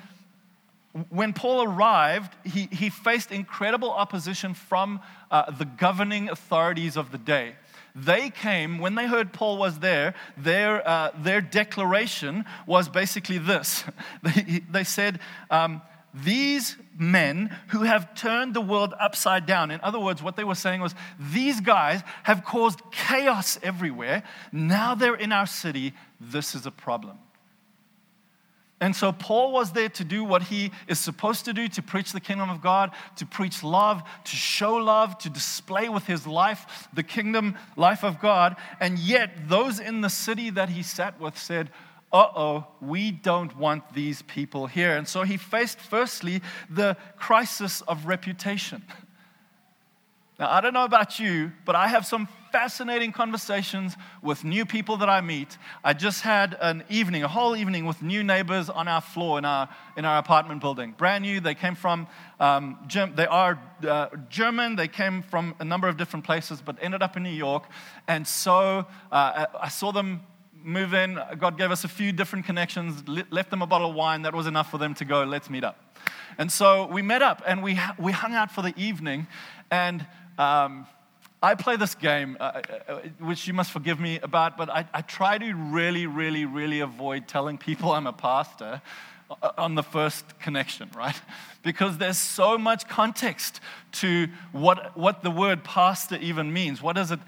when 1.08 1.32
Paul 1.32 1.62
arrived, 1.62 2.34
he, 2.44 2.68
he 2.70 2.90
faced 2.90 3.32
incredible 3.32 3.90
opposition 3.90 4.52
from 4.52 5.00
uh, 5.30 5.50
the 5.50 5.64
governing 5.64 6.28
authorities 6.28 6.96
of 6.96 7.12
the 7.12 7.18
day. 7.18 7.54
They 7.94 8.30
came, 8.30 8.78
when 8.78 8.94
they 8.94 9.06
heard 9.06 9.32
Paul 9.32 9.58
was 9.58 9.78
there, 9.78 10.14
their, 10.37 10.87
uh, 10.87 11.11
their 11.16 11.40
declaration 11.40 12.44
was 12.66 12.88
basically 12.88 13.38
this. 13.38 13.84
they, 14.22 14.62
they 14.70 14.84
said, 14.84 15.20
um, 15.50 15.82
these 16.14 16.76
men 16.99 17.56
who 17.68 17.82
have 17.82 18.14
turned 18.14 18.52
the 18.52 18.61
world 18.61 18.94
upside 19.00 19.46
down. 19.46 19.70
In 19.70 19.80
other 19.82 19.99
words, 19.99 20.22
what 20.22 20.37
they 20.37 20.44
were 20.44 20.54
saying 20.54 20.82
was, 20.82 20.94
these 21.18 21.61
guys 21.61 22.02
have 22.25 22.44
caused 22.44 22.80
chaos 22.90 23.58
everywhere. 23.62 24.22
Now 24.52 24.94
they're 24.94 25.14
in 25.14 25.32
our 25.32 25.46
city. 25.46 25.94
This 26.20 26.54
is 26.54 26.66
a 26.66 26.70
problem. 26.70 27.18
And 28.83 28.97
so 28.97 29.12
Paul 29.12 29.53
was 29.53 29.71
there 29.71 29.89
to 29.91 30.03
do 30.03 30.25
what 30.25 30.43
he 30.43 30.73
is 30.89 30.99
supposed 30.99 31.45
to 31.45 31.53
do 31.53 31.69
to 31.69 31.81
preach 31.81 32.11
the 32.11 32.19
kingdom 32.19 32.51
of 32.51 32.61
God, 32.61 32.91
to 33.15 33.25
preach 33.25 33.62
love, 33.62 34.03
to 34.25 34.37
show 34.37 34.75
love, 34.75 35.17
to 35.19 35.31
display 35.31 35.89
with 35.89 36.05
his 36.07 36.27
life 36.27 36.89
the 36.93 37.05
kingdom 37.05 37.55
life 37.77 38.03
of 38.03 38.21
God. 38.21 38.57
And 38.81 38.99
yet, 38.99 39.49
those 39.49 39.79
in 39.79 40.01
the 40.01 40.11
city 40.11 40.51
that 40.51 40.69
he 40.69 40.83
sat 40.83 41.21
with 41.21 41.39
said, 41.39 41.71
uh 42.12 42.27
oh, 42.35 42.67
we 42.81 43.12
don't 43.12 43.57
want 43.57 43.95
these 43.95 44.23
people 44.23 44.67
here. 44.67 44.97
And 44.97 45.07
so 45.07 45.23
he 45.23 45.37
faced, 45.37 45.79
firstly, 45.79 46.43
the 46.69 46.97
crisis 47.17 47.83
of 47.83 48.07
reputation. 48.07 48.83
Now, 50.41 50.51
I 50.51 50.61
don't 50.61 50.75
know 50.75 50.85
about 50.85 51.21
you, 51.21 51.53
but 51.65 51.77
I 51.77 51.87
have 51.87 52.05
some 52.05 52.27
fascinating 52.52 53.12
conversations 53.12 53.97
with 54.21 54.44
new 54.44 54.66
people 54.66 54.99
that 54.99 55.09
I 55.09 55.23
meet. 55.23 55.56
I 55.82 55.94
just 55.94 56.21
had 56.21 56.54
an 56.61 56.85
evening, 56.90 57.23
a 57.23 57.28
whole 57.28 57.56
evening 57.56 57.87
with 57.87 58.02
new 58.02 58.23
neighbors 58.23 58.68
on 58.68 58.88
our 58.88 59.00
floor 59.00 59.38
in 59.38 59.47
our, 59.47 59.71
in 59.97 60.04
our 60.04 60.18
apartment 60.18 60.61
building. 60.61 60.94
Brand 60.99 61.25
new. 61.25 61.40
They 61.40 61.54
came 61.54 61.75
from, 61.75 62.06
um, 62.38 62.78
they 63.16 63.26
are 63.26 63.59
uh, 63.88 64.09
German. 64.28 64.76
They 64.76 64.87
came 64.87 65.23
from 65.23 65.54
a 65.61 65.64
number 65.64 65.88
of 65.88 65.97
different 65.97 66.26
places, 66.26 66.61
but 66.61 66.76
ended 66.82 67.02
up 67.02 67.16
in 67.16 67.23
New 67.23 67.30
York. 67.30 67.64
And 68.06 68.28
so 68.28 68.87
uh, 69.11 69.47
I 69.59 69.68
saw 69.68 69.90
them 69.90 70.21
move 70.62 70.92
in. 70.92 71.18
God 71.38 71.56
gave 71.56 71.71
us 71.71 71.85
a 71.85 71.88
few 71.88 72.12
different 72.12 72.44
connections, 72.44 73.02
left 73.30 73.50
them 73.50 73.62
a 73.62 73.66
bottle 73.66 73.90
of 73.90 73.97
wine. 73.97 74.23
That 74.23 74.35
was 74.35 74.47
enough 74.47 74.71
for 74.71 74.76
them 74.78 74.94
to 74.97 75.06
go, 75.06 75.25
let's 75.25 75.49
meet 75.49 75.64
up. 75.64 75.97
And 76.37 76.52
so 76.52 76.87
we 76.87 77.00
met 77.00 77.23
up 77.23 77.42
and 77.47 77.62
we, 77.62 77.80
we 77.99 78.12
hung 78.12 78.35
out 78.35 78.50
for 78.50 78.61
the 78.61 78.75
evening. 78.76 79.26
And 79.71 80.06
um, 80.38 80.87
I 81.42 81.56
play 81.56 81.76
this 81.76 81.96
game, 81.96 82.37
uh, 82.38 82.44
uh, 82.44 82.92
uh, 82.92 83.00
which 83.18 83.49
you 83.49 83.52
must 83.52 83.72
forgive 83.72 83.99
me 83.99 84.20
about, 84.22 84.56
but 84.56 84.70
I, 84.70 84.87
I 84.94 85.00
try 85.00 85.38
to 85.38 85.52
really, 85.54 86.06
really, 86.06 86.44
really 86.44 86.78
avoid 86.80 87.26
telling 87.26 87.58
people 87.58 87.90
I'm 87.92 88.06
a 88.06 88.12
pastor 88.12 88.80
on 89.58 89.75
the 89.75 89.82
first 89.82 90.38
connection, 90.38 90.90
right? 90.96 91.20
Because 91.62 91.99
there's 91.99 92.18
so 92.18 92.58
much 92.58 92.88
context 92.88 93.61
to 93.92 94.28
what, 94.52 94.96
what 94.96 95.22
the 95.22 95.30
word 95.30 95.64
pastor 95.64 96.16
even 96.16 96.52
means. 96.52 96.82
What 96.82 96.96
does 96.96 97.11
it 97.11 97.20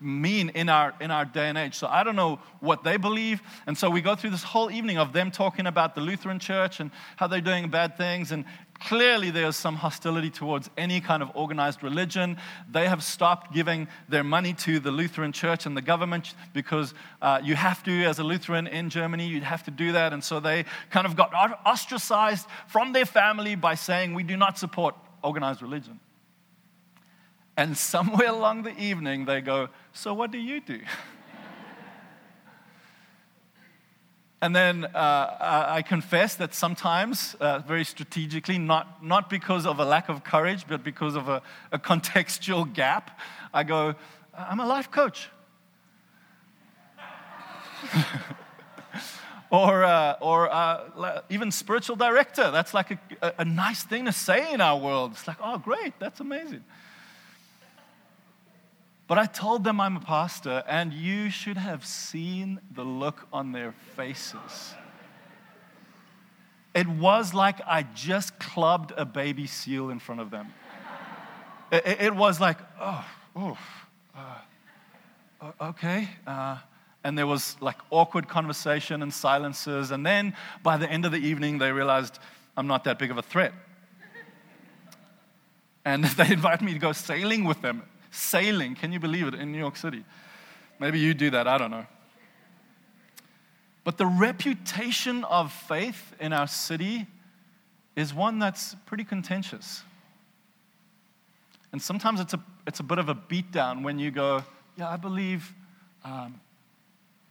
mean 0.00 0.50
in 0.50 0.68
our, 0.68 0.94
in 1.00 1.10
our 1.10 1.24
day 1.24 1.48
and 1.48 1.58
age? 1.58 1.74
So 1.74 1.86
I 1.86 2.02
don't 2.02 2.16
know 2.16 2.40
what 2.60 2.84
they 2.84 2.96
believe. 2.96 3.42
And 3.66 3.76
so 3.76 3.90
we 3.90 4.00
go 4.00 4.14
through 4.14 4.30
this 4.30 4.42
whole 4.42 4.70
evening 4.70 4.98
of 4.98 5.12
them 5.12 5.30
talking 5.30 5.66
about 5.66 5.94
the 5.94 6.00
Lutheran 6.00 6.38
church 6.38 6.80
and 6.80 6.90
how 7.16 7.26
they're 7.26 7.40
doing 7.40 7.68
bad 7.68 7.96
things 7.96 8.32
and 8.32 8.44
Clearly, 8.80 9.30
there's 9.30 9.56
some 9.56 9.76
hostility 9.76 10.30
towards 10.30 10.68
any 10.76 11.00
kind 11.00 11.22
of 11.22 11.30
organized 11.34 11.82
religion. 11.82 12.36
They 12.70 12.86
have 12.88 13.02
stopped 13.02 13.52
giving 13.54 13.88
their 14.08 14.24
money 14.24 14.52
to 14.54 14.78
the 14.78 14.90
Lutheran 14.90 15.32
church 15.32 15.66
and 15.66 15.76
the 15.76 15.82
government 15.82 16.34
because 16.52 16.92
uh, 17.22 17.40
you 17.42 17.54
have 17.54 17.82
to, 17.84 18.04
as 18.04 18.18
a 18.18 18.24
Lutheran 18.24 18.66
in 18.66 18.90
Germany, 18.90 19.26
you'd 19.26 19.42
have 19.42 19.64
to 19.64 19.70
do 19.70 19.92
that. 19.92 20.12
And 20.12 20.22
so 20.22 20.40
they 20.40 20.64
kind 20.90 21.06
of 21.06 21.16
got 21.16 21.32
ostracized 21.64 22.46
from 22.66 22.92
their 22.92 23.06
family 23.06 23.54
by 23.54 23.74
saying, 23.74 24.14
We 24.14 24.22
do 24.22 24.36
not 24.36 24.58
support 24.58 24.94
organized 25.22 25.62
religion. 25.62 25.98
And 27.56 27.76
somewhere 27.76 28.28
along 28.38 28.64
the 28.64 28.78
evening, 28.78 29.24
they 29.24 29.40
go, 29.40 29.68
So 29.92 30.12
what 30.12 30.30
do 30.30 30.38
you 30.38 30.60
do? 30.60 30.80
And 34.42 34.54
then 34.54 34.84
uh, 34.84 35.66
I 35.68 35.82
confess 35.82 36.34
that 36.34 36.54
sometimes, 36.54 37.34
uh, 37.40 37.60
very 37.60 37.84
strategically, 37.84 38.58
not, 38.58 39.02
not 39.02 39.30
because 39.30 39.64
of 39.64 39.80
a 39.80 39.84
lack 39.84 40.10
of 40.10 40.24
courage, 40.24 40.66
but 40.68 40.84
because 40.84 41.16
of 41.16 41.28
a, 41.28 41.40
a 41.72 41.78
contextual 41.78 42.70
gap, 42.70 43.18
I 43.54 43.64
go, 43.64 43.94
I'm 44.36 44.60
a 44.60 44.66
life 44.66 44.90
coach. 44.90 45.30
or 49.50 49.84
uh, 49.84 50.16
or 50.20 50.52
uh, 50.52 51.22
even 51.30 51.50
spiritual 51.50 51.96
director. 51.96 52.50
That's 52.50 52.74
like 52.74 52.90
a, 52.90 52.98
a, 53.22 53.32
a 53.38 53.44
nice 53.44 53.82
thing 53.84 54.04
to 54.06 54.12
say 54.12 54.52
in 54.52 54.60
our 54.60 54.78
world. 54.78 55.12
It's 55.12 55.26
like, 55.26 55.38
oh, 55.42 55.58
great, 55.58 55.98
that's 55.98 56.20
amazing. 56.20 56.64
But 59.08 59.18
I 59.18 59.26
told 59.26 59.62
them 59.62 59.80
I'm 59.80 59.96
a 59.96 60.00
pastor, 60.00 60.64
and 60.66 60.92
you 60.92 61.30
should 61.30 61.56
have 61.56 61.86
seen 61.86 62.60
the 62.72 62.82
look 62.82 63.28
on 63.32 63.52
their 63.52 63.72
faces. 63.94 64.74
It 66.74 66.88
was 66.88 67.32
like 67.32 67.60
I 67.66 67.84
just 67.84 68.38
clubbed 68.38 68.92
a 68.96 69.04
baby 69.04 69.46
seal 69.46 69.90
in 69.90 69.98
front 70.00 70.20
of 70.20 70.30
them. 70.30 70.52
It, 71.70 72.00
it 72.00 72.14
was 72.14 72.40
like, 72.40 72.58
oh, 72.80 73.04
oh, 73.34 73.58
uh, 74.16 75.52
okay. 75.60 76.08
Uh, 76.26 76.58
and 77.04 77.16
there 77.16 77.26
was 77.26 77.56
like 77.60 77.76
awkward 77.90 78.28
conversation 78.28 79.02
and 79.02 79.14
silences. 79.14 79.90
And 79.92 80.04
then 80.04 80.34
by 80.62 80.76
the 80.76 80.90
end 80.90 81.04
of 81.04 81.12
the 81.12 81.18
evening, 81.18 81.58
they 81.58 81.70
realized 81.70 82.18
I'm 82.56 82.66
not 82.66 82.84
that 82.84 82.98
big 82.98 83.10
of 83.10 83.18
a 83.18 83.22
threat. 83.22 83.52
And 85.84 86.04
they 86.16 86.32
invited 86.32 86.64
me 86.64 86.72
to 86.72 86.78
go 86.80 86.92
sailing 86.92 87.44
with 87.44 87.62
them. 87.62 87.84
Sailing, 88.10 88.74
can 88.74 88.92
you 88.92 89.00
believe 89.00 89.26
it, 89.26 89.34
in 89.34 89.52
New 89.52 89.58
York 89.58 89.76
City? 89.76 90.04
Maybe 90.78 90.98
you 90.98 91.14
do 91.14 91.30
that, 91.30 91.46
I 91.46 91.58
don't 91.58 91.70
know. 91.70 91.86
But 93.84 93.98
the 93.98 94.06
reputation 94.06 95.24
of 95.24 95.52
faith 95.52 96.14
in 96.18 96.32
our 96.32 96.48
city 96.48 97.06
is 97.94 98.12
one 98.12 98.38
that's 98.38 98.74
pretty 98.84 99.04
contentious. 99.04 99.82
And 101.72 101.80
sometimes 101.80 102.20
it's 102.20 102.34
a, 102.34 102.42
it's 102.66 102.80
a 102.80 102.82
bit 102.82 102.98
of 102.98 103.08
a 103.08 103.14
beatdown 103.14 103.82
when 103.82 103.98
you 103.98 104.10
go, 104.10 104.42
Yeah, 104.76 104.88
I 104.88 104.96
believe 104.96 105.54
um, 106.04 106.40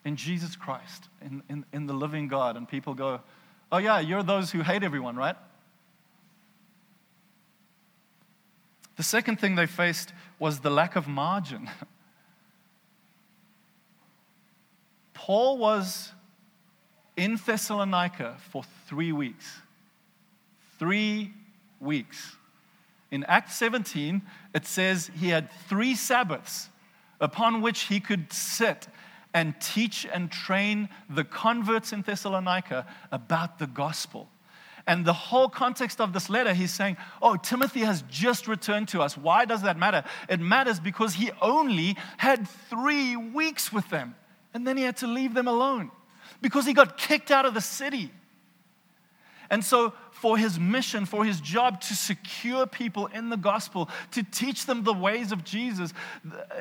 in 0.05 0.15
Jesus 0.15 0.55
Christ, 0.55 1.10
in, 1.22 1.44
in, 1.50 1.65
in 1.74 1.88
the 1.88 1.94
living 1.94 2.27
God. 2.27 2.58
And 2.58 2.67
people 2.67 2.94
go, 2.94 3.22
Oh, 3.72 3.77
yeah, 3.77 4.00
you're 4.00 4.24
those 4.24 4.51
who 4.51 4.62
hate 4.62 4.84
everyone, 4.84 5.15
right? 5.15 5.36
The 8.95 9.03
second 9.03 9.39
thing 9.39 9.55
they 9.55 9.65
faced 9.65 10.13
was 10.39 10.59
the 10.59 10.69
lack 10.69 10.95
of 10.95 11.07
margin. 11.07 11.69
Paul 15.13 15.57
was 15.57 16.11
in 17.17 17.39
Thessalonica 17.43 18.37
for 18.49 18.63
three 18.87 19.11
weeks. 19.11 19.61
Three 20.77 21.33
weeks. 21.79 22.35
In 23.11 23.23
Acts 23.25 23.55
17, 23.55 24.21
it 24.53 24.65
says 24.65 25.09
he 25.19 25.29
had 25.29 25.49
three 25.67 25.95
Sabbaths 25.95 26.69
upon 27.19 27.61
which 27.61 27.83
he 27.83 27.99
could 27.99 28.31
sit 28.31 28.87
and 29.33 29.59
teach 29.59 30.05
and 30.11 30.31
train 30.31 30.89
the 31.09 31.23
converts 31.23 31.91
in 31.91 32.01
Thessalonica 32.01 32.85
about 33.11 33.59
the 33.59 33.67
gospel. 33.67 34.29
And 34.87 35.03
the 35.03 35.13
whole 35.13 35.49
context 35.49 35.99
of 35.99 36.13
this 36.13 36.29
letter, 36.29 36.53
he's 36.53 36.71
saying, 36.71 36.97
Oh, 37.21 37.35
Timothy 37.37 37.81
has 37.81 38.03
just 38.09 38.47
returned 38.47 38.87
to 38.89 39.01
us. 39.01 39.17
Why 39.17 39.45
does 39.45 39.63
that 39.63 39.77
matter? 39.77 40.03
It 40.29 40.39
matters 40.39 40.79
because 40.79 41.15
he 41.15 41.31
only 41.41 41.97
had 42.17 42.47
three 42.47 43.15
weeks 43.15 43.73
with 43.73 43.89
them, 43.89 44.15
and 44.53 44.67
then 44.67 44.77
he 44.77 44.83
had 44.83 44.97
to 44.97 45.07
leave 45.07 45.33
them 45.33 45.47
alone 45.47 45.91
because 46.41 46.65
he 46.65 46.73
got 46.73 46.97
kicked 46.97 47.31
out 47.31 47.45
of 47.45 47.53
the 47.53 47.61
city. 47.61 48.11
And 49.49 49.63
so, 49.63 49.93
for 50.11 50.37
his 50.37 50.59
mission, 50.59 51.05
for 51.05 51.25
his 51.25 51.41
job 51.41 51.81
to 51.81 51.93
secure 51.93 52.65
people 52.65 53.07
in 53.07 53.29
the 53.29 53.37
gospel, 53.37 53.89
to 54.11 54.23
teach 54.23 54.65
them 54.65 54.83
the 54.83 54.93
ways 54.93 55.31
of 55.31 55.43
Jesus, 55.43 55.93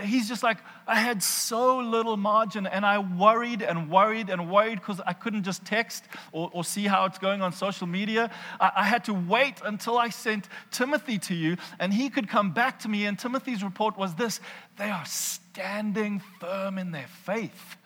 he's 0.03 0.29
just 0.29 0.43
like, 0.43 0.59
I 0.87 0.97
had 0.97 1.23
so 1.23 1.79
little 1.79 2.17
margin, 2.17 2.67
and 2.67 2.85
I 2.85 2.99
worried 2.99 3.63
and 3.63 3.89
worried 3.89 4.29
and 4.29 4.51
worried 4.51 4.81
because 4.81 5.01
I 5.07 5.13
couldn't 5.13 5.45
just 5.45 5.65
text 5.65 6.05
or, 6.33 6.51
or, 6.53 6.65
see 6.65 6.85
how 6.85 7.05
it's 7.05 7.19
going 7.19 7.43
on 7.43 7.53
social 7.53 7.87
media. 7.87 8.31
I, 8.61 8.73
I 8.79 8.85
had 8.85 9.05
to 9.05 9.15
wait 9.15 9.61
until 9.65 9.97
I 9.97 10.09
sent 10.09 10.49
Timothy 10.71 11.19
to 11.21 11.35
you, 11.35 11.57
and 11.79 11.93
he 11.93 12.11
could 12.11 12.29
come 12.29 12.53
back 12.53 12.81
to 12.81 12.89
me. 12.89 13.07
And 13.07 13.19
Timothy's 13.19 13.63
report 13.63 13.97
was 13.97 14.15
this 14.15 14.41
they 14.77 14.91
are 14.91 15.07
standing 15.07 16.21
firm 16.41 16.79
in 16.79 16.91
their 16.91 17.07
faith. 17.07 17.77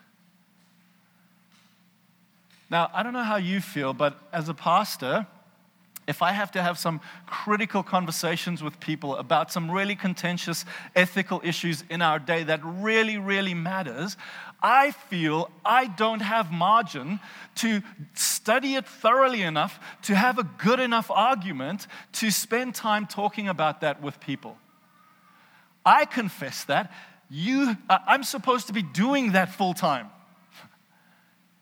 Now, 2.70 2.90
I 2.92 3.02
don't 3.02 3.12
know 3.12 3.22
how 3.22 3.36
you 3.36 3.60
feel, 3.60 3.94
but 3.94 4.18
as 4.32 4.48
a 4.48 4.54
pastor, 4.54 5.26
if 6.06 6.22
I 6.22 6.32
have 6.32 6.50
to 6.52 6.62
have 6.62 6.78
some 6.78 7.00
critical 7.26 7.82
conversations 7.82 8.62
with 8.62 8.80
people 8.80 9.16
about 9.16 9.52
some 9.52 9.70
really 9.70 9.94
contentious 9.94 10.64
ethical 10.96 11.40
issues 11.44 11.84
in 11.90 12.00
our 12.00 12.18
day 12.18 12.44
that 12.44 12.60
really, 12.64 13.18
really 13.18 13.54
matters, 13.54 14.16
I 14.62 14.90
feel 14.90 15.50
I 15.64 15.86
don't 15.86 16.20
have 16.20 16.50
margin 16.50 17.20
to 17.56 17.82
study 18.14 18.74
it 18.74 18.86
thoroughly 18.86 19.42
enough, 19.42 19.78
to 20.02 20.14
have 20.14 20.38
a 20.38 20.44
good 20.44 20.80
enough 20.80 21.10
argument, 21.10 21.86
to 22.14 22.30
spend 22.30 22.74
time 22.74 23.06
talking 23.06 23.48
about 23.48 23.82
that 23.82 24.02
with 24.02 24.18
people. 24.18 24.56
I 25.84 26.06
confess 26.06 26.64
that. 26.64 26.90
You, 27.30 27.76
uh, 27.90 27.98
I'm 28.06 28.24
supposed 28.24 28.66
to 28.68 28.72
be 28.72 28.82
doing 28.82 29.32
that 29.32 29.54
full 29.54 29.74
time 29.74 30.08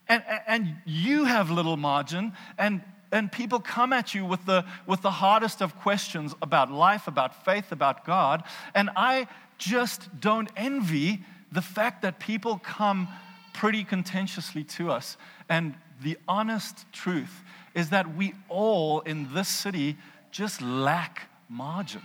and, 0.08 0.22
and 0.46 0.76
you 0.84 1.24
have 1.24 1.50
little 1.50 1.76
margin, 1.76 2.32
and, 2.58 2.82
and 3.12 3.30
people 3.30 3.60
come 3.60 3.92
at 3.92 4.14
you 4.14 4.24
with 4.24 4.44
the, 4.46 4.64
with 4.86 5.02
the 5.02 5.10
hardest 5.10 5.60
of 5.60 5.76
questions 5.76 6.34
about 6.42 6.70
life, 6.70 7.06
about 7.08 7.44
faith, 7.44 7.72
about 7.72 8.04
God. 8.04 8.44
And 8.74 8.90
I 8.96 9.26
just 9.58 10.20
don't 10.20 10.50
envy 10.56 11.24
the 11.50 11.62
fact 11.62 12.02
that 12.02 12.20
people 12.20 12.58
come 12.58 13.08
pretty 13.52 13.84
contentiously 13.84 14.64
to 14.64 14.90
us. 14.90 15.16
And 15.48 15.74
the 16.02 16.18
honest 16.28 16.84
truth 16.92 17.42
is 17.74 17.90
that 17.90 18.14
we 18.16 18.34
all 18.48 19.00
in 19.00 19.32
this 19.32 19.48
city 19.48 19.96
just 20.30 20.60
lack 20.60 21.28
margin. 21.48 22.02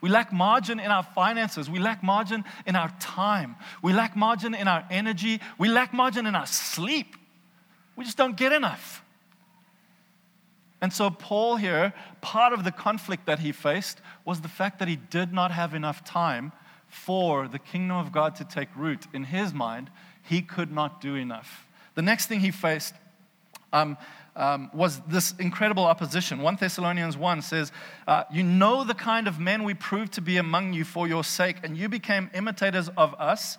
We 0.00 0.08
lack 0.08 0.32
margin 0.32 0.78
in 0.78 0.90
our 0.90 1.02
finances. 1.02 1.68
We 1.68 1.78
lack 1.78 2.02
margin 2.02 2.44
in 2.66 2.76
our 2.76 2.92
time. 3.00 3.56
We 3.82 3.92
lack 3.92 4.16
margin 4.16 4.54
in 4.54 4.68
our 4.68 4.84
energy. 4.90 5.40
We 5.58 5.68
lack 5.68 5.92
margin 5.92 6.26
in 6.26 6.34
our 6.36 6.46
sleep. 6.46 7.16
We 7.96 8.04
just 8.04 8.16
don't 8.16 8.36
get 8.36 8.52
enough. 8.52 9.02
And 10.80 10.92
so, 10.92 11.10
Paul 11.10 11.56
here, 11.56 11.92
part 12.20 12.52
of 12.52 12.62
the 12.62 12.70
conflict 12.70 13.26
that 13.26 13.40
he 13.40 13.50
faced 13.50 14.00
was 14.24 14.40
the 14.40 14.48
fact 14.48 14.78
that 14.78 14.86
he 14.86 14.96
did 14.96 15.32
not 15.32 15.50
have 15.50 15.74
enough 15.74 16.04
time 16.04 16.52
for 16.86 17.48
the 17.48 17.58
kingdom 17.58 17.96
of 17.96 18.12
God 18.12 18.36
to 18.36 18.44
take 18.44 18.68
root. 18.76 19.06
In 19.12 19.24
his 19.24 19.52
mind, 19.52 19.90
he 20.22 20.40
could 20.40 20.70
not 20.70 21.00
do 21.00 21.16
enough. 21.16 21.66
The 21.94 22.02
next 22.02 22.26
thing 22.26 22.40
he 22.40 22.52
faced 22.52 22.94
um, 23.72 23.96
um, 24.38 24.70
was 24.72 25.00
this 25.00 25.34
incredible 25.38 25.84
opposition. 25.84 26.40
1 26.40 26.56
Thessalonians 26.60 27.16
1 27.16 27.42
says, 27.42 27.72
uh, 28.06 28.24
You 28.32 28.44
know 28.44 28.84
the 28.84 28.94
kind 28.94 29.26
of 29.28 29.38
men 29.38 29.64
we 29.64 29.74
proved 29.74 30.12
to 30.14 30.20
be 30.22 30.36
among 30.36 30.72
you 30.72 30.84
for 30.84 31.06
your 31.08 31.24
sake, 31.24 31.56
and 31.62 31.76
you 31.76 31.88
became 31.88 32.30
imitators 32.32 32.88
of 32.96 33.14
us 33.18 33.58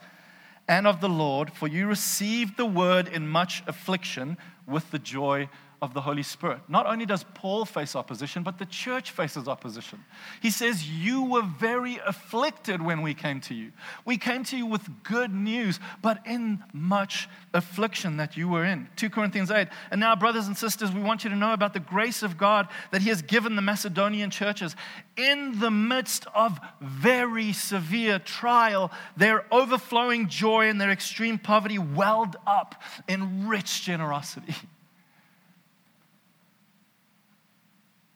and 0.68 0.88
of 0.88 1.02
the 1.02 1.10
Lord, 1.10 1.52
for 1.52 1.68
you 1.68 1.88
received 1.88 2.56
the 2.56 2.66
word 2.66 3.08
in 3.08 3.28
much 3.28 3.62
affliction 3.68 4.38
with 4.66 4.90
the 4.92 5.00
joy 5.00 5.50
of 5.82 5.94
the 5.94 6.02
Holy 6.02 6.24
Spirit. 6.24 6.60
Not 6.68 6.86
only 6.86 7.06
does 7.06 7.24
Paul 7.34 7.64
face 7.64 7.96
opposition, 7.96 8.44
but 8.44 8.58
the 8.58 8.66
church 8.66 9.12
faces 9.12 9.48
opposition. 9.48 10.04
He 10.42 10.52
says, 10.52 10.90
You 10.90 11.24
were 11.24 11.42
very 11.42 12.00
afflicted 12.06 12.82
when 12.82 13.02
we 13.02 13.14
came 13.14 13.40
to 13.42 13.54
you. 13.54 13.72
We 14.04 14.18
came 14.18 14.44
to 14.46 14.58
you 14.58 14.66
with 14.66 15.04
good 15.04 15.34
news, 15.34 15.80
but 16.02 16.20
in 16.26 16.64
much 16.74 17.30
affliction 17.54 18.18
that 18.18 18.36
you 18.36 18.50
were 18.50 18.66
in. 18.66 18.90
2 18.98 19.10
Corinthians 19.10 19.52
8. 19.52 19.70
And 19.92 20.02
now, 20.02 20.16
brothers 20.16 20.48
and 20.48 20.58
sisters, 20.58 20.92
we 20.92 21.02
want 21.02 21.24
you 21.24 21.30
to 21.30 21.36
know 21.36 21.54
about 21.54 21.74
the 21.74 21.80
grace 21.80 22.24
of 22.24 22.38
God 22.38 22.68
that 22.92 23.02
He 23.02 23.10
has 23.10 23.22
given 23.22 23.56
the 23.56 23.62
Macedonian 23.62 24.32
churches. 24.32 24.76
In 25.16 25.60
the 25.60 25.72
midst 25.72 26.28
of 26.36 26.60
very 26.82 27.54
severe 27.54 28.20
trial, 28.20 28.92
their 29.16 29.46
overflowing 29.54 30.28
joy 30.28 30.68
and 30.68 30.80
their 30.80 30.92
extreme 30.92 31.40
poverty 31.40 31.80
welled 31.80 32.36
up 32.46 32.82
in 33.08 33.48
rich 33.48 33.84
generosity. 33.84 34.56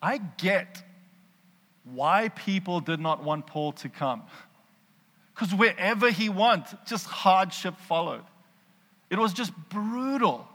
I 0.03 0.17
get 0.17 0.83
why 1.85 2.27
people 2.27 2.81
did 2.81 2.99
not 2.99 3.23
want 3.23 3.47
Paul 3.47 3.71
to 3.71 3.87
come. 3.87 4.23
Because 5.33 5.55
wherever 5.55 6.11
he 6.11 6.27
went, 6.27 6.65
just 6.85 7.07
hardship 7.07 7.75
followed. 7.87 8.25
It 9.09 9.17
was 9.17 9.31
just 9.31 9.53
brutal. 9.69 10.45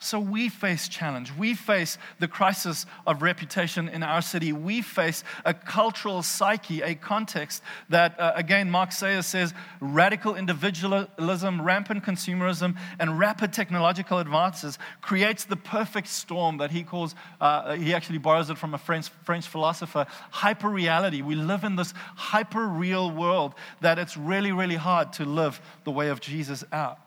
So 0.00 0.20
we 0.20 0.48
face 0.48 0.88
challenge. 0.88 1.32
We 1.36 1.54
face 1.54 1.98
the 2.20 2.28
crisis 2.28 2.86
of 3.04 3.20
reputation 3.20 3.88
in 3.88 4.04
our 4.04 4.22
city. 4.22 4.52
We 4.52 4.80
face 4.80 5.24
a 5.44 5.52
cultural 5.52 6.22
psyche, 6.22 6.82
a 6.82 6.94
context 6.94 7.64
that, 7.88 8.18
uh, 8.20 8.32
again, 8.36 8.70
Mark 8.70 8.92
Sayers 8.92 9.26
says 9.26 9.52
radical 9.80 10.36
individualism, 10.36 11.60
rampant 11.60 12.04
consumerism, 12.04 12.76
and 13.00 13.18
rapid 13.18 13.52
technological 13.52 14.18
advances 14.18 14.78
creates 15.00 15.44
the 15.44 15.56
perfect 15.56 16.06
storm 16.06 16.58
that 16.58 16.70
he 16.70 16.84
calls, 16.84 17.16
uh, 17.40 17.74
he 17.74 17.92
actually 17.92 18.18
borrows 18.18 18.50
it 18.50 18.58
from 18.58 18.74
a 18.74 18.78
French, 18.78 19.08
French 19.24 19.48
philosopher, 19.48 20.06
hyper 20.30 20.68
reality. 20.68 21.22
We 21.22 21.34
live 21.34 21.64
in 21.64 21.74
this 21.74 21.92
hyper 22.14 22.68
real 22.68 23.10
world 23.10 23.56
that 23.80 23.98
it's 23.98 24.16
really, 24.16 24.52
really 24.52 24.76
hard 24.76 25.12
to 25.14 25.24
live 25.24 25.60
the 25.82 25.90
way 25.90 26.08
of 26.08 26.20
Jesus 26.20 26.62
out. 26.70 27.00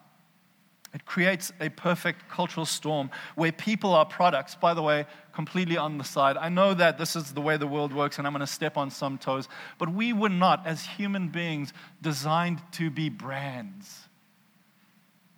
It 0.94 1.06
creates 1.06 1.54
a 1.62 1.70
perfect 1.70 2.28
cultural 2.30 2.66
storm 2.66 3.10
where 3.36 3.52
people 3.52 3.94
are 3.94 4.06
products, 4.06 4.56
by 4.56 4.74
the 4.74 4.82
way, 4.82 5.06
completely 5.34 5.78
on 5.78 5.98
the 5.98 6.04
side. 6.04 6.36
I 6.36 6.50
know 6.50 6.74
that 6.74 6.98
this 6.98 7.16
is 7.16 7.34
the 7.34 7.40
way 7.40 7.56
the 7.56 7.68
world 7.68 7.94
works 7.94 8.18
and 8.18 8.28
I'm 8.28 8.34
going 8.34 8.42
to 8.42 8.48
step 8.48 8.76
on 8.76 8.92
some 8.92 9.18
toes, 9.18 9.48
but 9.78 9.90
we 9.90 10.12
were 10.12 10.30
not, 10.30 10.68
as 10.68 10.86
human 10.86 11.30
beings, 11.30 11.72
designed 12.02 12.62
to 12.74 12.90
be 12.90 13.08
brands. 13.08 14.00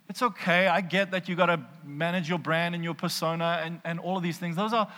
It's 0.08 0.22
okay. 0.22 0.66
I 0.66 0.80
get 0.80 1.12
that 1.12 1.28
you 1.28 1.36
got 1.36 1.46
to 1.46 1.60
manage 1.84 2.28
your 2.28 2.38
brand 2.38 2.74
and 2.74 2.84
your 2.84 2.94
persona 2.94 3.62
and, 3.64 3.80
and 3.84 3.98
all 4.00 4.16
of 4.16 4.22
these 4.22 4.38
things. 4.38 4.56
Those 4.56 4.72
are, 4.72 4.88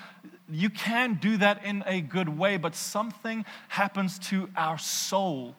you 0.49 0.71
can 0.71 1.19
do 1.21 1.37
that 1.37 1.65
in 1.65 1.85
a 1.87 2.01
good 2.01 2.29
way, 2.29 2.57
but 2.57 2.75
something 2.75 3.45
happens 3.69 4.19
to 4.31 4.49
our 4.57 4.79
soul 4.79 5.55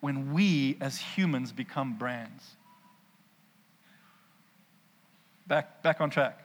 when 0.00 0.32
we 0.32 0.76
as 0.80 0.98
humans 0.98 1.52
become 1.52 1.98
brands. 1.98 2.56
Back, 5.46 5.82
back 5.82 6.00
on 6.00 6.10
track. 6.10 6.38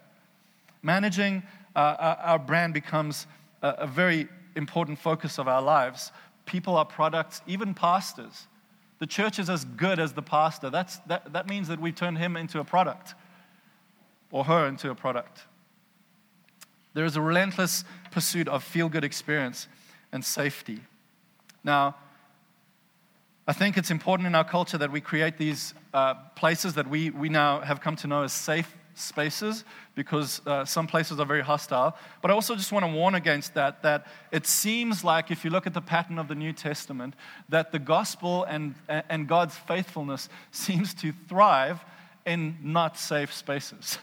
Managing 0.82 1.44
uh, 1.76 1.96
our, 2.00 2.18
our 2.18 2.40
brand 2.40 2.74
becomes 2.74 3.28
a, 3.62 3.70
a 3.80 3.88
very 3.88 4.28
important 4.56 5.00
focus 5.00 5.38
of 5.38 5.48
our 5.48 5.62
lives. 5.62 6.12
People 6.46 6.76
are 6.76 6.86
products, 6.86 7.42
even 7.48 7.74
pastors. 7.74 8.48
The 9.00 9.08
church 9.08 9.40
is 9.40 9.50
as 9.50 9.66
good 9.66 10.00
as 10.00 10.14
the 10.14 10.22
pastor. 10.22 10.70
That's, 10.70 10.98
that, 11.08 11.34
that 11.34 11.48
means 11.48 11.68
that 11.70 11.80
we 11.80 11.92
turn 11.92 12.16
him 12.16 12.36
into 12.38 12.60
a 12.60 12.64
product 12.64 13.16
or 14.32 14.44
her 14.44 14.68
into 14.68 14.90
a 14.90 14.96
product. 14.96 15.44
There 16.94 17.06
is 17.06 17.16
a 17.16 17.22
relentless 17.22 17.84
pursuit 18.12 18.48
of 18.48 18.64
feel 18.64 18.90
good 18.90 19.04
experience 19.04 19.68
and 20.12 20.24
safety. 20.24 20.82
Now, 21.64 21.96
I 23.48 23.54
think 23.54 23.78
it's 23.78 23.92
important 23.92 24.28
in 24.28 24.36
our 24.36 24.44
culture 24.44 24.78
that 24.78 24.92
we 24.92 25.02
create 25.02 25.38
these 25.38 25.74
uh, 25.94 26.16
places 26.36 26.74
that 26.76 26.88
we, 26.88 27.10
we 27.10 27.30
now 27.30 27.62
have 27.62 27.82
come 27.82 27.96
to 27.98 28.08
know 28.08 28.24
as 28.24 28.34
safe 28.34 28.76
spaces 28.95 29.63
because 29.95 30.41
uh, 30.45 30.65
some 30.65 30.88
places 30.88 31.19
are 31.19 31.25
very 31.25 31.41
hostile. 31.41 31.95
But 32.21 32.32
I 32.32 32.34
also 32.34 32.56
just 32.56 32.71
want 32.71 32.86
to 32.86 32.91
warn 32.91 33.15
against 33.15 33.54
that, 33.56 33.84
that 33.84 34.08
it 34.32 34.47
seems 34.47 35.04
like 35.04 35.32
if 35.32 35.43
you 35.43 35.51
look 35.51 35.67
at 35.67 35.73
the 35.73 35.82
pattern 35.82 36.19
of 36.19 36.27
the 36.27 36.36
New 36.36 36.54
Testament, 36.54 37.15
that 37.49 37.71
the 37.71 37.80
gospel 37.80 38.43
and, 38.45 38.75
and 38.88 39.27
God's 39.27 39.56
faithfulness 39.58 40.30
seems 40.51 40.93
to 40.95 41.13
thrive 41.27 41.84
in 42.25 42.58
not 42.62 42.97
safe 42.97 43.34
spaces. 43.34 43.97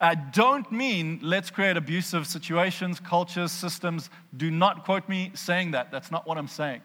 I 0.00 0.16
don't 0.16 0.70
mean 0.72 1.20
let's 1.22 1.50
create 1.50 1.76
abusive 1.76 2.26
situations, 2.26 2.98
cultures, 2.98 3.52
systems. 3.52 4.10
Do 4.36 4.50
not 4.50 4.84
quote 4.84 5.08
me 5.08 5.30
saying 5.34 5.70
that. 5.70 5.92
That's 5.92 6.10
not 6.10 6.26
what 6.26 6.38
I'm 6.38 6.48
saying. 6.48 6.82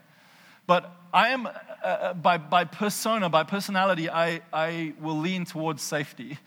But 0.68 0.94
I 1.14 1.30
am, 1.30 1.48
uh, 1.48 1.52
uh, 1.84 2.14
by, 2.14 2.38
by 2.38 2.66
persona, 2.66 3.30
by 3.30 3.44
personality, 3.44 4.10
I, 4.10 4.42
I 4.52 4.94
will 5.00 5.18
lean 5.18 5.46
towards 5.46 5.82
safety. 5.82 6.38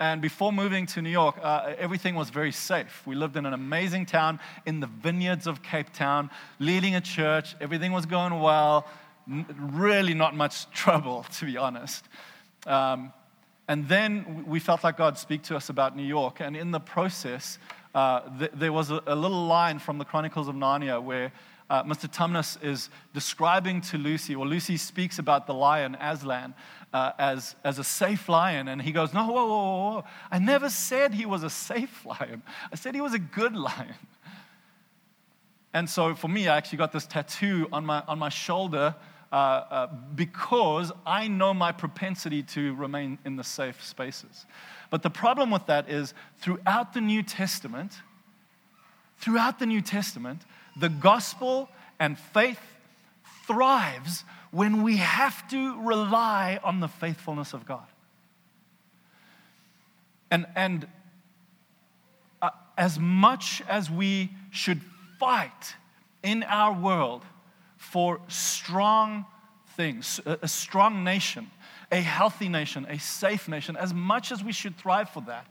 And 0.00 0.20
before 0.20 0.52
moving 0.52 0.86
to 0.86 1.02
New 1.02 1.10
York, 1.10 1.36
uh, 1.42 1.74
everything 1.78 2.14
was 2.14 2.30
very 2.30 2.52
safe. 2.52 3.02
We 3.06 3.14
lived 3.14 3.36
in 3.36 3.46
an 3.46 3.52
amazing 3.52 4.06
town 4.06 4.40
in 4.66 4.80
the 4.80 4.86
vineyards 4.86 5.46
of 5.46 5.62
Cape 5.62 5.92
Town, 5.92 6.30
leading 6.58 6.94
a 6.94 7.00
church. 7.00 7.56
Everything 7.60 7.92
was 7.92 8.06
going 8.06 8.38
well. 8.40 8.86
N- 9.28 9.46
really, 9.72 10.14
not 10.14 10.36
much 10.36 10.70
trouble, 10.72 11.24
to 11.38 11.44
be 11.44 11.56
honest. 11.56 12.04
Um, 12.66 13.12
and 13.68 13.88
then 13.88 14.44
we 14.46 14.60
felt 14.60 14.82
like 14.82 14.96
God 14.96 15.18
speak 15.18 15.42
to 15.44 15.56
us 15.56 15.68
about 15.68 15.96
New 15.96 16.04
York. 16.04 16.40
And 16.40 16.56
in 16.56 16.70
the 16.70 16.80
process, 16.80 17.58
uh, 17.94 18.20
th- 18.38 18.52
there 18.54 18.72
was 18.72 18.90
a, 18.90 19.02
a, 19.06 19.14
little 19.14 19.46
line 19.46 19.78
from 19.78 19.98
the 19.98 20.04
Chronicles 20.04 20.48
of 20.48 20.54
Narnia 20.54 21.02
where 21.02 21.32
uh, 21.70 21.84
Mr. 21.84 22.10
Tumnus 22.12 22.62
is 22.64 22.88
describing 23.12 23.80
to 23.82 23.98
Lucy, 23.98 24.34
or 24.34 24.46
Lucy 24.46 24.76
speaks 24.76 25.18
about 25.18 25.46
the 25.46 25.54
lion 25.54 25.96
Aslan 26.00 26.54
uh, 26.92 27.12
as, 27.18 27.56
as 27.62 27.78
a 27.78 27.84
safe 27.84 28.28
lion. 28.28 28.68
And 28.68 28.80
he 28.80 28.92
goes, 28.92 29.12
No, 29.12 29.26
whoa, 29.26 29.46
whoa, 29.46 29.90
whoa. 29.90 30.04
I 30.30 30.38
never 30.38 30.70
said 30.70 31.12
he 31.12 31.26
was 31.26 31.42
a 31.42 31.50
safe 31.50 32.04
lion. 32.20 32.42
I 32.72 32.76
said 32.76 32.94
he 32.94 33.00
was 33.00 33.14
a 33.14 33.18
good 33.18 33.54
lion. 33.54 33.94
And 35.74 35.88
so 35.88 36.14
for 36.14 36.28
me, 36.28 36.48
I 36.48 36.56
actually 36.56 36.78
got 36.78 36.92
this 36.92 37.06
tattoo 37.06 37.68
on 37.72 37.84
my, 37.84 38.02
on 38.08 38.18
my 38.18 38.30
shoulder 38.30 38.94
uh, 39.30 39.34
uh, 39.34 39.86
because 40.14 40.90
I 41.04 41.28
know 41.28 41.52
my 41.52 41.72
propensity 41.72 42.42
to 42.44 42.74
remain 42.74 43.18
in 43.26 43.36
the 43.36 43.44
safe 43.44 43.84
spaces. 43.84 44.46
But 44.88 45.02
the 45.02 45.10
problem 45.10 45.50
with 45.50 45.66
that 45.66 45.90
is 45.90 46.14
throughout 46.38 46.94
the 46.94 47.02
New 47.02 47.22
Testament, 47.22 47.92
throughout 49.18 49.58
the 49.58 49.66
New 49.66 49.82
Testament, 49.82 50.42
the 50.78 50.88
gospel 50.88 51.68
and 51.98 52.18
faith 52.18 52.60
thrives 53.46 54.24
when 54.50 54.82
we 54.82 54.96
have 54.96 55.48
to 55.50 55.80
rely 55.82 56.58
on 56.62 56.80
the 56.80 56.88
faithfulness 56.88 57.52
of 57.52 57.66
God. 57.66 57.86
And, 60.30 60.46
and 60.54 60.86
uh, 62.40 62.50
as 62.76 62.98
much 62.98 63.62
as 63.68 63.90
we 63.90 64.30
should 64.50 64.80
fight 65.18 65.74
in 66.22 66.42
our 66.44 66.78
world 66.78 67.24
for 67.76 68.20
strong 68.28 69.24
things, 69.78 70.20
a, 70.26 70.38
a 70.42 70.48
strong 70.48 71.04
nation, 71.04 71.50
a 71.92 72.00
healthy 72.00 72.48
nation, 72.48 72.84
a 72.90 72.98
safe 72.98 73.48
nation, 73.48 73.76
as 73.76 73.94
much 73.94 74.32
as 74.32 74.42
we 74.42 74.52
should 74.52 74.76
thrive 74.76 75.08
for 75.08 75.22
that, 75.22 75.46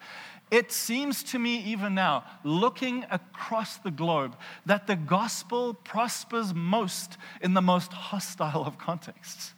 it 0.51 0.71
seems 0.71 1.23
to 1.23 1.39
me, 1.39 1.63
even 1.63 1.95
now, 1.95 2.23
looking 2.43 3.05
across 3.09 3.77
the 3.77 3.89
globe, 3.89 4.35
that 4.65 4.85
the 4.85 4.95
gospel 4.95 5.73
prospers 5.73 6.53
most 6.53 7.17
in 7.41 7.53
the 7.53 7.61
most 7.61 7.91
hostile 7.91 8.65
of 8.65 8.77
contexts. 8.77 9.53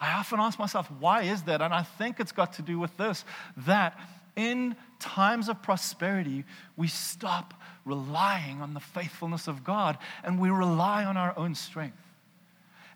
I 0.00 0.12
often 0.14 0.40
ask 0.40 0.58
myself, 0.58 0.90
why 0.98 1.22
is 1.22 1.42
that? 1.42 1.60
And 1.60 1.74
I 1.74 1.82
think 1.82 2.18
it's 2.18 2.32
got 2.32 2.54
to 2.54 2.62
do 2.62 2.78
with 2.78 2.96
this 2.96 3.24
that 3.58 3.98
in 4.34 4.74
times 4.98 5.48
of 5.48 5.62
prosperity, 5.62 6.44
we 6.76 6.88
stop 6.88 7.54
relying 7.84 8.60
on 8.60 8.74
the 8.74 8.80
faithfulness 8.80 9.46
of 9.46 9.62
God 9.64 9.98
and 10.24 10.40
we 10.40 10.50
rely 10.50 11.04
on 11.04 11.16
our 11.16 11.36
own 11.36 11.54
strength. 11.54 11.98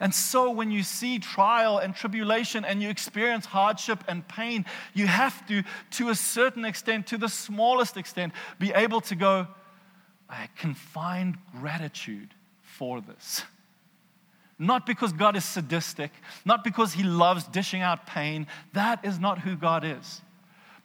And 0.00 0.14
so, 0.14 0.50
when 0.50 0.70
you 0.70 0.82
see 0.82 1.18
trial 1.18 1.78
and 1.78 1.94
tribulation 1.94 2.64
and 2.64 2.82
you 2.82 2.90
experience 2.90 3.46
hardship 3.46 4.04
and 4.08 4.26
pain, 4.28 4.66
you 4.94 5.06
have 5.06 5.46
to, 5.48 5.62
to 5.92 6.10
a 6.10 6.14
certain 6.14 6.64
extent, 6.64 7.06
to 7.08 7.18
the 7.18 7.28
smallest 7.28 7.96
extent, 7.96 8.32
be 8.58 8.72
able 8.72 9.00
to 9.02 9.14
go, 9.14 9.46
I 10.28 10.48
can 10.56 10.74
find 10.74 11.38
gratitude 11.58 12.28
for 12.62 13.00
this. 13.00 13.42
Not 14.58 14.86
because 14.86 15.12
God 15.12 15.36
is 15.36 15.44
sadistic, 15.44 16.10
not 16.44 16.64
because 16.64 16.92
He 16.92 17.02
loves 17.02 17.44
dishing 17.44 17.82
out 17.82 18.06
pain. 18.06 18.46
That 18.72 19.04
is 19.04 19.18
not 19.18 19.40
who 19.40 19.56
God 19.56 19.84
is 19.84 20.20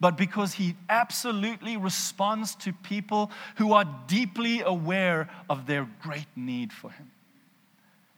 but 0.02 0.17
because 0.17 0.54
he 0.54 0.76
absolutely 0.89 1.78
responds 1.78 2.56
to 2.56 2.74
people 2.74 3.32
who 3.58 3.74
are 3.74 3.86
deeply 4.08 4.62
aware 4.62 5.30
of 5.47 5.67
their 5.67 5.88
great 6.02 6.26
need 6.36 6.74
for 6.74 6.89
him. 6.89 7.12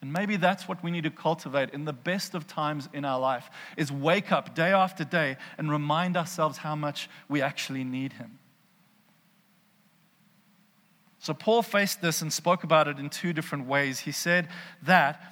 And 0.03 0.11
maybe 0.11 0.35
that's 0.35 0.67
what 0.67 0.83
we 0.83 0.91
need 0.91 1.05
to 1.05 1.09
cultivate 1.09 1.69
in 1.69 1.85
the 1.85 1.93
best 1.93 2.35
of 2.35 2.45
times 2.45 2.89
in 2.91 3.05
our 3.05 3.17
life 3.17 3.49
is 3.77 3.89
wake 3.89 4.33
up 4.33 4.53
day 4.53 4.73
after 4.73 5.05
day 5.05 5.37
and 5.57 5.71
remind 5.71 6.17
ourselves 6.17 6.57
how 6.57 6.75
much 6.75 7.09
we 7.29 7.41
actually 7.41 7.85
need 7.85 8.11
him. 8.11 8.37
So 11.19 11.33
Paul 11.33 11.61
faced 11.61 12.01
this 12.01 12.21
and 12.21 12.33
spoke 12.33 12.65
about 12.65 12.89
it 12.89 12.99
in 12.99 13.09
two 13.09 13.31
different 13.31 13.65
ways. 13.65 13.99
He 13.99 14.11
said 14.11 14.49
that 14.81 15.23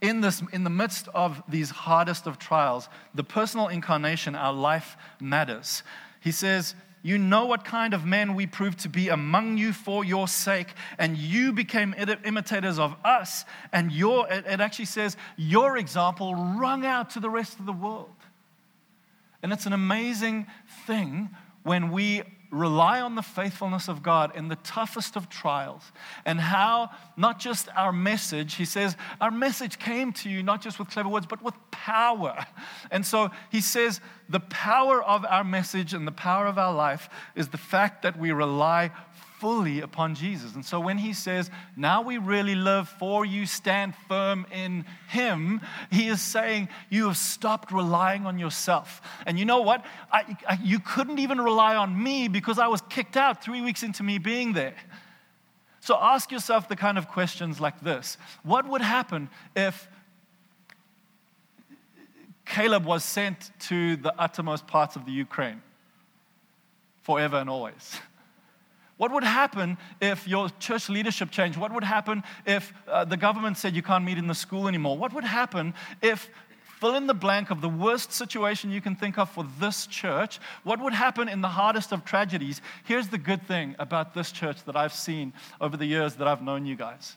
in, 0.00 0.22
this, 0.22 0.42
in 0.50 0.64
the 0.64 0.70
midst 0.70 1.08
of 1.08 1.42
these 1.46 1.68
hardest 1.68 2.26
of 2.26 2.38
trials, 2.38 2.88
the 3.14 3.22
personal 3.22 3.68
incarnation, 3.68 4.34
our 4.34 4.54
life 4.54 4.96
matters. 5.20 5.82
He 6.20 6.32
says, 6.32 6.74
You 7.02 7.18
know 7.18 7.46
what 7.46 7.64
kind 7.64 7.94
of 7.94 8.04
men 8.04 8.34
we 8.34 8.46
proved 8.46 8.80
to 8.80 8.88
be 8.88 9.08
among 9.08 9.56
you 9.56 9.72
for 9.72 10.04
your 10.04 10.26
sake, 10.26 10.74
and 10.98 11.16
you 11.16 11.52
became 11.52 11.94
imitators 12.24 12.78
of 12.78 12.96
us. 13.04 13.44
And 13.72 13.92
your, 13.92 14.30
it 14.30 14.60
actually 14.60 14.86
says, 14.86 15.16
Your 15.36 15.76
example 15.76 16.34
rung 16.34 16.84
out 16.84 17.10
to 17.10 17.20
the 17.20 17.30
rest 17.30 17.58
of 17.60 17.66
the 17.66 17.72
world. 17.72 18.10
And 19.42 19.52
it's 19.52 19.66
an 19.66 19.72
amazing 19.72 20.46
thing 20.86 21.30
when 21.62 21.92
we 21.92 22.22
rely 22.50 23.00
on 23.00 23.14
the 23.14 23.22
faithfulness 23.22 23.88
of 23.88 24.02
God 24.02 24.34
in 24.34 24.48
the 24.48 24.56
toughest 24.56 25.16
of 25.16 25.28
trials, 25.28 25.82
and 26.24 26.40
how 26.40 26.90
not 27.16 27.38
just 27.38 27.68
our 27.76 27.92
message, 27.92 28.54
he 28.54 28.64
says, 28.64 28.96
our 29.20 29.30
message 29.30 29.78
came 29.78 30.12
to 30.14 30.30
you 30.30 30.42
not 30.42 30.62
just 30.62 30.78
with 30.78 30.88
clever 30.88 31.08
words, 31.08 31.26
but 31.26 31.42
with 31.42 31.54
power. 31.70 32.46
And 32.90 33.04
so 33.04 33.30
he 33.50 33.60
says, 33.60 34.00
the 34.28 34.40
power 34.40 35.02
of 35.02 35.24
our 35.24 35.44
message 35.44 35.94
and 35.94 36.06
the 36.06 36.12
power 36.12 36.46
of 36.46 36.58
our 36.58 36.74
life 36.74 37.08
is 37.34 37.48
the 37.48 37.58
fact 37.58 38.02
that 38.02 38.18
we 38.18 38.32
rely 38.32 38.92
fully 39.38 39.80
upon 39.80 40.14
Jesus. 40.14 40.54
And 40.54 40.64
so 40.64 40.80
when 40.80 40.98
he 40.98 41.12
says, 41.12 41.50
Now 41.76 42.02
we 42.02 42.18
really 42.18 42.54
live 42.54 42.88
for 42.88 43.24
you, 43.24 43.46
stand 43.46 43.94
firm 44.08 44.46
in 44.52 44.84
him, 45.08 45.60
he 45.90 46.08
is 46.08 46.20
saying, 46.20 46.68
You 46.90 47.06
have 47.06 47.16
stopped 47.16 47.72
relying 47.72 48.26
on 48.26 48.38
yourself. 48.38 49.00
And 49.26 49.38
you 49.38 49.44
know 49.44 49.62
what? 49.62 49.84
I, 50.12 50.36
I, 50.48 50.58
you 50.62 50.80
couldn't 50.80 51.18
even 51.18 51.40
rely 51.40 51.76
on 51.76 52.00
me 52.00 52.28
because 52.28 52.58
I 52.58 52.66
was 52.66 52.80
kicked 52.82 53.16
out 53.16 53.42
three 53.42 53.60
weeks 53.60 53.82
into 53.82 54.02
me 54.02 54.18
being 54.18 54.52
there. 54.52 54.74
So 55.80 55.96
ask 55.98 56.30
yourself 56.30 56.68
the 56.68 56.76
kind 56.76 56.98
of 56.98 57.08
questions 57.08 57.60
like 57.60 57.80
this 57.80 58.18
What 58.42 58.68
would 58.68 58.82
happen 58.82 59.30
if 59.54 59.88
Caleb 62.44 62.84
was 62.84 63.04
sent 63.04 63.50
to 63.60 63.96
the 63.96 64.14
uttermost 64.18 64.66
parts 64.66 64.96
of 64.96 65.04
the 65.04 65.12
Ukraine 65.12 65.62
forever 67.02 67.36
and 67.36 67.48
always? 67.48 68.00
What 68.98 69.12
would 69.12 69.24
happen 69.24 69.78
if 70.00 70.28
your 70.28 70.50
church 70.58 70.88
leadership 70.88 71.30
changed? 71.30 71.58
What 71.58 71.72
would 71.72 71.84
happen 71.84 72.22
if 72.44 72.72
uh, 72.86 73.04
the 73.04 73.16
government 73.16 73.56
said 73.56 73.74
you 73.74 73.82
can't 73.82 74.04
meet 74.04 74.18
in 74.18 74.26
the 74.26 74.34
school 74.34 74.68
anymore? 74.68 74.98
What 74.98 75.14
would 75.14 75.24
happen 75.24 75.72
if 76.02 76.28
fill 76.78 76.94
in 76.94 77.06
the 77.06 77.14
blank 77.14 77.50
of 77.50 77.60
the 77.60 77.68
worst 77.68 78.12
situation 78.12 78.70
you 78.70 78.80
can 78.80 78.94
think 78.94 79.18
of 79.18 79.28
for 79.28 79.44
this 79.58 79.86
church. 79.86 80.38
What 80.62 80.80
would 80.80 80.92
happen 80.92 81.28
in 81.28 81.40
the 81.40 81.48
hardest 81.48 81.92
of 81.92 82.04
tragedies? 82.04 82.60
Here's 82.84 83.08
the 83.08 83.18
good 83.18 83.42
thing 83.42 83.74
about 83.78 84.14
this 84.14 84.30
church 84.30 84.62
that 84.64 84.76
I've 84.76 84.92
seen 84.92 85.32
over 85.60 85.76
the 85.76 85.86
years 85.86 86.14
that 86.16 86.28
I've 86.28 86.42
known 86.42 86.66
you 86.66 86.76
guys. 86.76 87.16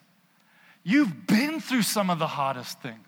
You've 0.84 1.28
been 1.28 1.60
through 1.60 1.84
some 1.84 2.10
of 2.10 2.18
the 2.18 2.28
hardest 2.28 2.82
things. 2.82 3.08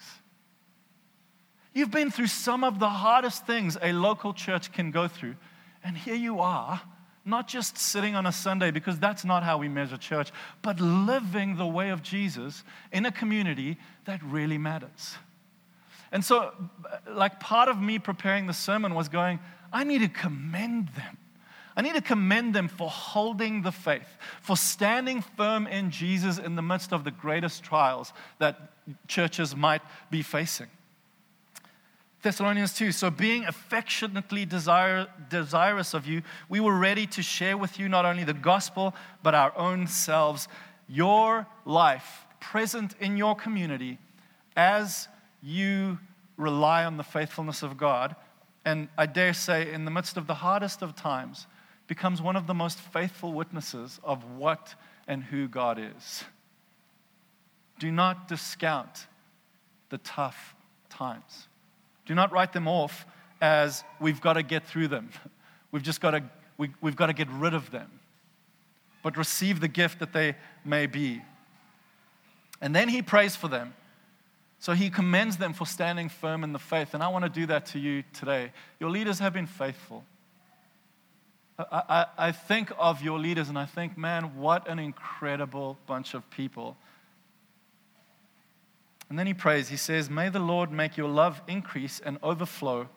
You've 1.74 1.92
been 1.92 2.12
through 2.12 2.28
some 2.28 2.64
of 2.64 2.78
the 2.78 2.90
hardest 2.90 3.48
things 3.48 3.78
a 3.82 3.94
local 3.94 4.32
church 4.32 4.72
can 4.72 4.92
go 4.92 5.08
through. 5.08 5.36
And 5.84 5.98
here 5.98 6.16
you 6.16 6.40
are, 6.40 6.80
not 7.26 7.48
just 7.48 7.78
sitting 7.78 8.16
on 8.16 8.26
a 8.26 8.32
Sunday, 8.32 8.72
because 8.72 9.00
that's 9.00 9.24
not 9.24 9.44
how 9.44 9.58
we 9.58 9.70
measure 9.70 9.98
church, 9.98 10.32
but 10.62 10.80
living 10.80 11.56
the 11.56 11.66
way 11.66 11.90
of 11.90 12.04
Jesus 12.04 12.64
in 12.92 13.06
a 13.06 13.12
community 13.12 13.78
that 14.06 14.22
really 14.24 14.58
matters. 14.58 15.16
And 16.12 16.24
so, 16.24 16.52
like, 17.10 17.40
part 17.40 17.70
of 17.70 17.82
me 17.82 17.98
preparing 17.98 18.46
the 18.46 18.54
sermon 18.54 18.94
was 18.94 19.10
going, 19.10 19.40
I 19.72 19.84
need 19.84 20.02
to 20.02 20.08
commend 20.08 20.90
them. 20.90 21.18
I 21.76 21.82
need 21.82 21.96
to 21.96 22.02
commend 22.02 22.54
them 22.54 22.68
for 22.68 22.90
holding 22.90 23.64
the 23.64 23.72
faith, 23.72 24.08
for 24.42 24.56
standing 24.56 25.24
firm 25.36 25.66
in 25.66 25.90
Jesus 25.90 26.38
in 26.38 26.56
the 26.56 26.62
midst 26.62 26.94
of 26.94 27.04
the 27.04 27.10
greatest 27.10 27.64
trials 27.64 28.14
that 28.38 28.60
churches 29.08 29.56
might 29.56 29.82
be 30.12 30.22
facing. 30.22 30.68
Thessalonians 32.24 32.74
2 32.74 32.94
So, 32.94 33.12
being 33.12 33.44
affectionately 33.46 34.46
desire, 34.46 35.08
desirous 35.30 35.94
of 35.94 36.08
you, 36.08 36.24
we 36.48 36.62
were 36.62 36.78
ready 36.78 37.06
to 37.08 37.22
share 37.22 37.58
with 37.58 37.78
you 37.78 37.90
not 37.90 38.06
only 38.06 38.24
the 38.24 38.34
gospel, 38.34 38.96
but 39.22 39.36
our 39.36 39.56
own 39.58 39.88
selves. 39.88 40.48
Your 40.88 41.46
life 41.66 42.26
present 42.40 42.96
in 43.02 43.18
your 43.18 43.36
community 43.36 44.00
as 44.56 45.10
you 45.42 46.00
rely 46.38 46.86
on 46.86 46.96
the 46.96 47.04
faithfulness 47.04 47.62
of 47.62 47.78
God, 47.78 48.16
and 48.64 48.88
I 48.98 49.06
dare 49.06 49.34
say, 49.34 49.72
in 49.72 49.84
the 49.84 49.92
midst 49.92 50.16
of 50.16 50.26
the 50.26 50.36
hardest 50.36 50.82
of 50.82 50.96
times, 50.96 51.48
becomes 51.88 52.22
one 52.22 52.38
of 52.38 52.48
the 52.48 52.54
most 52.54 52.80
faithful 52.80 53.34
witnesses 53.34 54.00
of 54.02 54.24
what 54.38 54.76
and 55.08 55.24
who 55.24 55.50
God 55.50 55.78
is. 55.78 56.24
Do 57.80 57.92
not 57.92 58.30
discount 58.30 59.08
the 59.90 59.98
tough 59.98 60.56
times. 60.90 61.48
Do 62.06 62.16
not 62.16 62.32
write 62.32 62.54
them 62.54 62.68
off 62.68 63.06
as 63.42 63.84
we've 64.00 64.22
got 64.22 64.34
to 64.34 64.44
get 64.44 64.66
through 64.66 64.88
them. 64.88 65.10
We've 65.72 65.82
just 65.82 66.02
got 66.02 66.12
to, 66.12 66.24
we, 66.56 66.70
we've 66.82 66.96
got 66.96 67.08
to 67.08 67.14
get 67.14 67.28
rid 67.32 67.56
of 67.56 67.72
them. 67.72 67.90
But 69.02 69.18
receive 69.18 69.60
the 69.60 69.68
gift 69.68 69.98
that 70.00 70.14
they 70.14 70.36
may 70.64 70.86
be. 70.86 71.24
And 72.62 72.76
then 72.76 72.90
he 72.90 73.02
prays 73.02 73.36
for 73.36 73.48
them. 73.48 73.74
So 74.60 74.74
he 74.74 74.92
commends 74.92 75.38
them 75.38 75.52
for 75.52 75.66
standing 75.66 76.10
firm 76.10 76.44
in 76.44 76.54
the 76.54 76.60
faith. 76.60 76.94
And 76.94 77.02
I 77.02 77.08
want 77.08 77.26
to 77.26 77.30
do 77.30 77.48
that 77.48 77.66
to 77.68 77.80
you 77.80 78.04
today. 78.14 78.52
Your 78.80 78.92
leaders 78.92 79.18
have 79.18 79.34
been 79.34 79.48
faithful. 79.48 80.04
I, 81.58 81.66
I, 81.72 82.06
I, 82.18 82.32
think 82.32 82.72
of 82.78 83.02
your 83.02 83.20
leaders 83.20 83.50
and 83.50 83.58
I 83.58 83.66
think, 83.66 83.98
man, 83.98 84.38
what 84.38 84.68
an 84.68 84.80
incredible 84.80 85.78
bunch 85.86 86.14
of 86.14 86.30
people. 86.30 86.78
And 89.14 89.20
then 89.20 89.28
he 89.28 89.36
prays, 89.36 89.70
he 89.70 89.78
says, 89.78 90.10
May 90.10 90.30
the 90.30 90.40
Lord 90.40 90.72
make 90.72 90.98
your 90.98 91.08
love 91.08 91.40
increase 91.48 92.02
and 92.04 92.18
overflow 92.24 92.90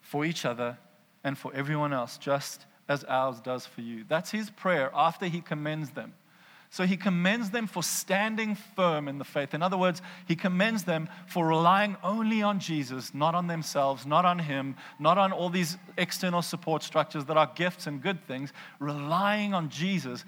for 0.00 0.24
each 0.24 0.44
other 0.44 0.78
and 1.24 1.36
for 1.36 1.52
everyone 1.52 1.92
else, 1.92 2.16
just 2.16 2.64
as 2.88 3.02
ours 3.02 3.40
does 3.40 3.66
for 3.66 3.80
you. 3.80 4.04
That's 4.06 4.30
his 4.30 4.50
prayer 4.50 4.92
after 4.94 5.26
he 5.26 5.40
commends 5.40 5.90
them. 5.90 6.14
So 6.70 6.86
he 6.86 6.96
commends 6.96 7.50
them 7.50 7.66
for 7.66 7.82
standing 7.82 8.54
firm 8.54 9.08
in 9.08 9.18
the 9.18 9.24
faith. 9.24 9.52
In 9.52 9.62
other 9.62 9.76
words, 9.76 10.00
he 10.28 10.36
commends 10.36 10.84
them 10.84 11.08
for 11.26 11.44
relying 11.44 11.96
only 12.04 12.40
on 12.40 12.60
Jesus, 12.60 13.12
not 13.12 13.34
on 13.34 13.48
themselves, 13.48 14.06
not 14.06 14.24
on 14.24 14.38
him, 14.38 14.76
not 15.00 15.18
on 15.18 15.32
all 15.32 15.50
these 15.50 15.76
external 15.98 16.42
support 16.42 16.84
structures 16.84 17.24
that 17.24 17.36
are 17.36 17.50
gifts 17.56 17.88
and 17.88 18.00
good 18.00 18.24
things, 18.28 18.52
relying 18.78 19.54
on 19.54 19.70
Jesus. 19.70 20.24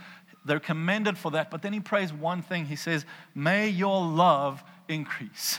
They're 0.47 0.61
commended 0.61 1.19
for 1.19 1.33
that. 1.33 1.51
But 1.51 1.63
then 1.63 1.73
he 1.73 1.81
prays 1.81 2.13
one 2.13 2.41
thing. 2.41 2.67
He 2.67 2.77
says, 2.77 3.05
May 3.35 3.69
your 3.69 4.01
love 4.01 4.63
increase. 4.89 5.59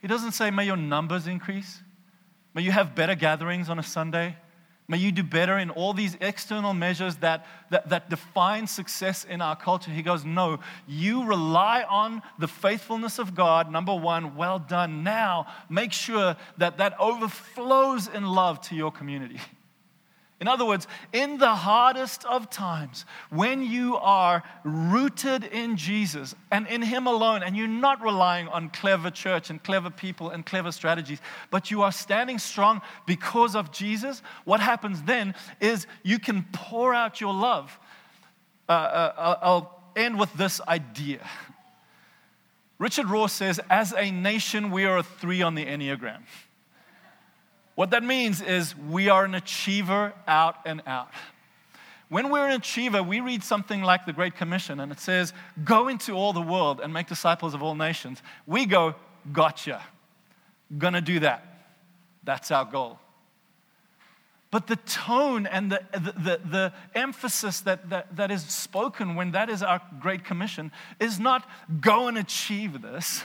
He 0.00 0.08
doesn't 0.08 0.32
say, 0.32 0.50
May 0.50 0.66
your 0.66 0.76
numbers 0.76 1.26
increase. 1.26 1.80
May 2.54 2.62
you 2.62 2.70
have 2.70 2.94
better 2.94 3.14
gatherings 3.14 3.68
on 3.68 3.78
a 3.78 3.82
Sunday. 3.82 4.36
May 4.86 4.98
you 4.98 5.12
do 5.12 5.22
better 5.22 5.56
in 5.56 5.70
all 5.70 5.94
these 5.94 6.14
external 6.20 6.74
measures 6.74 7.16
that, 7.16 7.46
that, 7.70 7.88
that, 7.88 8.10
define 8.10 8.66
success 8.66 9.24
in 9.24 9.40
our 9.40 9.56
culture. 9.56 9.90
He 9.90 10.02
goes, 10.02 10.26
No, 10.26 10.60
you 10.86 11.24
rely 11.24 11.84
on 11.88 12.20
the 12.38 12.48
faithfulness 12.48 13.18
of 13.18 13.34
God. 13.34 13.72
Number 13.72 13.94
one, 13.94 14.36
well 14.36 14.58
done. 14.58 15.02
Now, 15.02 15.46
make 15.70 15.92
sure 15.92 16.36
that 16.58 16.76
that 16.76 17.00
overflows 17.00 18.08
in 18.08 18.26
love 18.26 18.60
to 18.68 18.74
your 18.74 18.92
community. 18.92 19.40
In 20.44 20.48
other 20.48 20.66
words, 20.66 20.86
in 21.14 21.38
the 21.38 21.54
hardest 21.54 22.26
of 22.26 22.50
times, 22.50 23.06
when 23.30 23.64
you 23.64 23.96
are 23.96 24.42
rooted 24.62 25.44
in 25.44 25.78
Jesus 25.78 26.34
and 26.50 26.66
in 26.66 26.82
Him 26.82 27.06
alone, 27.06 27.42
and 27.42 27.56
you're 27.56 27.66
not 27.66 28.02
relying 28.02 28.48
on 28.48 28.68
clever 28.68 29.10
church 29.10 29.48
and 29.48 29.64
clever 29.64 29.88
people 29.88 30.28
and 30.28 30.44
clever 30.44 30.70
strategies, 30.70 31.18
but 31.50 31.70
you 31.70 31.80
are 31.80 31.90
standing 31.90 32.38
strong 32.38 32.82
because 33.06 33.56
of 33.56 33.72
Jesus, 33.72 34.20
what 34.44 34.60
happens 34.60 35.00
then 35.04 35.34
is 35.62 35.86
you 36.02 36.18
can 36.18 36.44
pour 36.52 36.92
out 36.92 37.22
your 37.22 37.32
love. 37.32 37.78
Uh, 38.68 38.72
uh, 38.72 39.38
I'll 39.40 39.82
end 39.96 40.18
with 40.18 40.34
this 40.34 40.60
idea. 40.68 41.26
Richard 42.78 43.06
Rohr 43.06 43.30
says, 43.30 43.62
as 43.70 43.94
a 43.94 44.10
nation, 44.10 44.70
we 44.70 44.84
are 44.84 44.98
a 44.98 45.02
three 45.02 45.40
on 45.40 45.54
the 45.54 45.64
Enneagram. 45.64 46.20
What 47.74 47.90
that 47.90 48.02
means 48.02 48.40
is 48.40 48.76
we 48.76 49.08
are 49.08 49.24
an 49.24 49.34
achiever 49.34 50.12
out 50.26 50.56
and 50.64 50.82
out. 50.86 51.10
When 52.08 52.30
we're 52.30 52.46
an 52.46 52.52
achiever, 52.52 53.02
we 53.02 53.20
read 53.20 53.42
something 53.42 53.82
like 53.82 54.06
the 54.06 54.12
Great 54.12 54.36
Commission 54.36 54.78
and 54.78 54.92
it 54.92 55.00
says, 55.00 55.32
Go 55.64 55.88
into 55.88 56.12
all 56.12 56.32
the 56.32 56.42
world 56.42 56.80
and 56.80 56.92
make 56.92 57.08
disciples 57.08 57.54
of 57.54 57.62
all 57.62 57.74
nations. 57.74 58.22
We 58.46 58.66
go, 58.66 58.94
Gotcha. 59.32 59.82
Gonna 60.78 61.00
do 61.00 61.20
that. 61.20 61.66
That's 62.22 62.50
our 62.50 62.64
goal. 62.64 62.98
But 64.50 64.68
the 64.68 64.76
tone 64.76 65.46
and 65.46 65.72
the, 65.72 65.82
the, 65.92 66.12
the, 66.12 66.40
the, 66.48 66.72
emphasis 66.94 67.60
that, 67.62 67.90
that, 67.90 68.14
that 68.14 68.30
is 68.30 68.44
spoken 68.44 69.16
when 69.16 69.32
that 69.32 69.50
is 69.50 69.64
our 69.64 69.80
Great 69.98 70.24
Commission 70.24 70.70
is 71.00 71.18
not 71.18 71.48
go 71.80 72.06
and 72.06 72.16
achieve 72.16 72.80
this. 72.80 73.24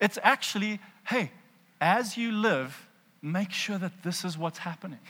It's 0.00 0.18
actually, 0.22 0.80
hey, 1.08 1.30
as 1.78 2.16
you 2.16 2.32
live, 2.32 2.85
make 3.32 3.50
sure 3.50 3.78
that 3.78 4.02
this 4.02 4.24
is 4.24 4.38
what's 4.38 4.58
happening. 4.58 5.00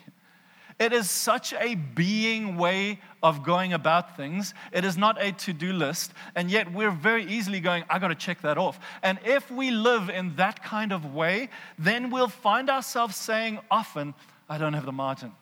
It 0.78 0.92
is 0.92 1.10
such 1.10 1.54
a 1.54 1.74
being 1.74 2.58
way 2.58 3.00
of 3.22 3.42
going 3.42 3.72
about 3.72 4.16
things. 4.16 4.52
It 4.72 4.84
is 4.84 4.98
not 4.98 5.20
a 5.22 5.32
to 5.32 5.54
do 5.54 5.72
list. 5.72 6.12
And 6.34 6.50
yet 6.50 6.70
we're 6.70 6.90
very 6.90 7.24
easily 7.24 7.60
going, 7.60 7.84
I 7.88 7.98
got 7.98 8.08
to 8.08 8.14
check 8.14 8.42
that 8.42 8.58
off. 8.58 8.78
And 9.02 9.18
if 9.24 9.50
we 9.50 9.70
live 9.70 10.10
in 10.10 10.36
that 10.36 10.62
kind 10.62 10.92
of 10.92 11.14
way, 11.14 11.48
then 11.78 12.10
we'll 12.10 12.28
find 12.28 12.68
ourselves 12.68 13.16
saying 13.16 13.58
often, 13.70 14.12
I 14.50 14.58
don't 14.58 14.74
have 14.74 14.84
the 14.84 14.92
margin. 14.92 15.32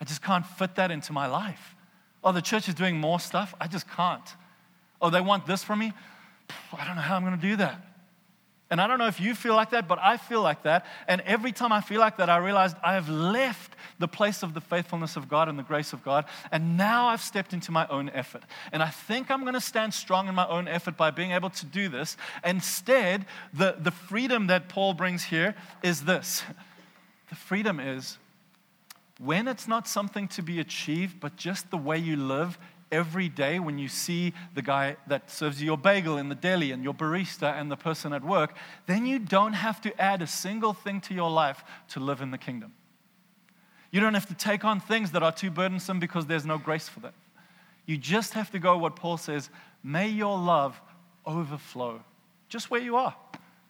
I 0.00 0.04
just 0.04 0.22
can't 0.22 0.46
fit 0.46 0.76
that 0.76 0.92
into 0.92 1.12
my 1.12 1.26
life. 1.26 1.74
Oh, 2.22 2.30
the 2.30 2.42
church 2.42 2.68
is 2.68 2.74
doing 2.74 2.98
more 2.98 3.18
stuff. 3.18 3.54
I 3.60 3.66
just 3.66 3.88
can't. 3.88 4.36
Oh, 5.00 5.10
they 5.10 5.20
want 5.20 5.46
this 5.46 5.64
from 5.64 5.80
me. 5.80 5.92
I 6.72 6.86
don't 6.86 6.94
know 6.94 7.02
how 7.02 7.16
I'm 7.16 7.24
going 7.24 7.38
to 7.38 7.48
do 7.48 7.56
that. 7.56 7.91
And 8.72 8.80
I 8.80 8.86
don't 8.86 8.98
know 8.98 9.06
if 9.06 9.20
you 9.20 9.34
feel 9.34 9.54
like 9.54 9.68
that, 9.70 9.86
but 9.86 9.98
I 9.98 10.16
feel 10.16 10.40
like 10.40 10.62
that. 10.62 10.86
And 11.06 11.20
every 11.26 11.52
time 11.52 11.72
I 11.72 11.82
feel 11.82 12.00
like 12.00 12.16
that, 12.16 12.30
I 12.30 12.38
realized 12.38 12.74
I 12.82 12.94
have 12.94 13.06
left 13.06 13.76
the 13.98 14.08
place 14.08 14.42
of 14.42 14.54
the 14.54 14.62
faithfulness 14.62 15.14
of 15.14 15.28
God 15.28 15.50
and 15.50 15.58
the 15.58 15.62
grace 15.62 15.92
of 15.92 16.02
God. 16.02 16.24
And 16.50 16.78
now 16.78 17.08
I've 17.08 17.20
stepped 17.20 17.52
into 17.52 17.70
my 17.70 17.86
own 17.88 18.08
effort. 18.14 18.44
And 18.72 18.82
I 18.82 18.88
think 18.88 19.30
I'm 19.30 19.42
going 19.42 19.52
to 19.52 19.60
stand 19.60 19.92
strong 19.92 20.26
in 20.26 20.34
my 20.34 20.48
own 20.48 20.68
effort 20.68 20.96
by 20.96 21.10
being 21.10 21.32
able 21.32 21.50
to 21.50 21.66
do 21.66 21.90
this. 21.90 22.16
Instead, 22.46 23.26
the, 23.52 23.76
the 23.78 23.90
freedom 23.90 24.46
that 24.46 24.70
Paul 24.70 24.94
brings 24.94 25.24
here 25.24 25.54
is 25.82 26.04
this 26.04 26.42
the 27.28 27.34
freedom 27.34 27.78
is 27.78 28.16
when 29.18 29.48
it's 29.48 29.68
not 29.68 29.86
something 29.86 30.28
to 30.28 30.42
be 30.42 30.60
achieved, 30.60 31.20
but 31.20 31.36
just 31.36 31.70
the 31.70 31.76
way 31.76 31.98
you 31.98 32.16
live 32.16 32.58
every 32.92 33.28
day 33.28 33.58
when 33.58 33.78
you 33.78 33.88
see 33.88 34.34
the 34.54 34.62
guy 34.62 34.96
that 35.08 35.30
serves 35.30 35.60
you 35.60 35.66
your 35.66 35.78
bagel 35.78 36.18
in 36.18 36.28
the 36.28 36.34
deli 36.34 36.70
and 36.70 36.84
your 36.84 36.94
barista 36.94 37.58
and 37.58 37.70
the 37.70 37.76
person 37.76 38.12
at 38.12 38.22
work, 38.22 38.54
then 38.86 39.06
you 39.06 39.18
don't 39.18 39.54
have 39.54 39.80
to 39.80 40.00
add 40.00 40.22
a 40.22 40.26
single 40.26 40.74
thing 40.74 41.00
to 41.00 41.14
your 41.14 41.30
life 41.30 41.64
to 41.88 41.98
live 41.98 42.20
in 42.20 42.30
the 42.30 42.38
kingdom. 42.38 42.74
You 43.90 44.00
don't 44.00 44.14
have 44.14 44.26
to 44.26 44.34
take 44.34 44.64
on 44.64 44.80
things 44.80 45.10
that 45.12 45.22
are 45.22 45.32
too 45.32 45.50
burdensome 45.50 45.98
because 45.98 46.26
there's 46.26 46.46
no 46.46 46.58
grace 46.58 46.88
for 46.88 47.00
them. 47.00 47.14
You 47.86 47.96
just 47.96 48.34
have 48.34 48.50
to 48.52 48.58
go 48.58 48.78
what 48.78 48.94
Paul 48.94 49.16
says 49.16 49.50
may 49.82 50.08
your 50.08 50.38
love 50.38 50.80
overflow 51.26 52.02
just 52.48 52.70
where 52.70 52.80
you 52.82 52.96
are, 52.96 53.16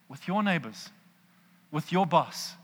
with 0.08 0.26
your 0.26 0.42
neighbors, 0.42 0.90
with 1.70 1.92
your 1.92 2.04
boss, 2.04 2.54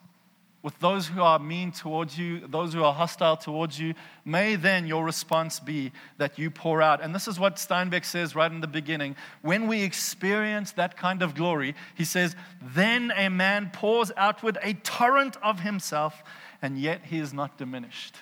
with 0.62 0.78
those 0.80 1.06
who 1.06 1.22
are 1.22 1.38
mean 1.38 1.70
towards 1.70 2.18
you, 2.18 2.40
those 2.46 2.74
who 2.74 2.82
are 2.82 2.92
hostile 2.92 3.36
towards 3.36 3.78
you, 3.78 3.94
may 4.24 4.56
then 4.56 4.86
your 4.86 5.04
response 5.04 5.60
be 5.60 5.92
that 6.16 6.38
you 6.38 6.50
pour 6.50 6.82
out. 6.82 7.00
And 7.00 7.14
this 7.14 7.28
is 7.28 7.38
what 7.38 7.56
Steinbeck 7.56 8.04
says 8.04 8.34
right 8.34 8.50
in 8.50 8.60
the 8.60 8.66
beginning. 8.66 9.14
When 9.42 9.68
we 9.68 9.82
experience 9.82 10.72
that 10.72 10.96
kind 10.96 11.22
of 11.22 11.36
glory, 11.36 11.76
he 11.94 12.04
says, 12.04 12.34
then 12.60 13.12
a 13.16 13.28
man 13.28 13.70
pours 13.72 14.10
outward 14.16 14.58
a 14.62 14.74
torrent 14.74 15.36
of 15.42 15.60
himself, 15.60 16.22
and 16.60 16.76
yet 16.76 17.02
he 17.04 17.18
is 17.18 17.32
not 17.32 17.56
diminished. 17.56 18.16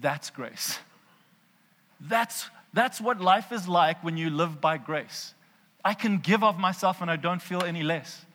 That's 0.00 0.28
grace. 0.28 0.78
That's, 1.98 2.50
that's 2.74 3.00
what 3.00 3.20
life 3.20 3.52
is 3.52 3.66
like 3.66 4.04
when 4.04 4.18
you 4.18 4.28
live 4.28 4.60
by 4.60 4.76
grace. 4.76 5.34
I 5.82 5.94
can 5.94 6.18
give 6.18 6.44
of 6.44 6.58
myself 6.58 7.00
and 7.00 7.10
I 7.10 7.16
don't 7.16 7.40
feel 7.40 7.62
any 7.62 7.82
less. 7.82 8.26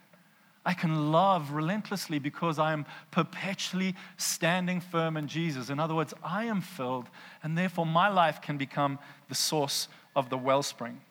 I 0.65 0.73
can 0.73 1.11
love 1.11 1.51
relentlessly 1.51 2.17
because 2.17 2.57
I 2.57 2.73
am 2.73 2.85
perpetually 3.11 3.95
standing 4.17 4.81
firm 4.81 5.15
in 5.15 5.27
Jesus. 5.27 5.69
In 5.69 5.79
other 5.79 5.93
words, 5.93 6.13
I 6.23 6.45
am 6.45 6.61
filled, 6.61 7.07
and 7.43 7.57
therefore 7.57 7.85
my 7.85 8.09
life 8.09 8.41
can 8.41 8.57
become 8.57 8.97
the 9.29 9.35
source 9.35 9.87
of 10.15 10.29
the 10.29 10.37
wellspring. 10.37 11.01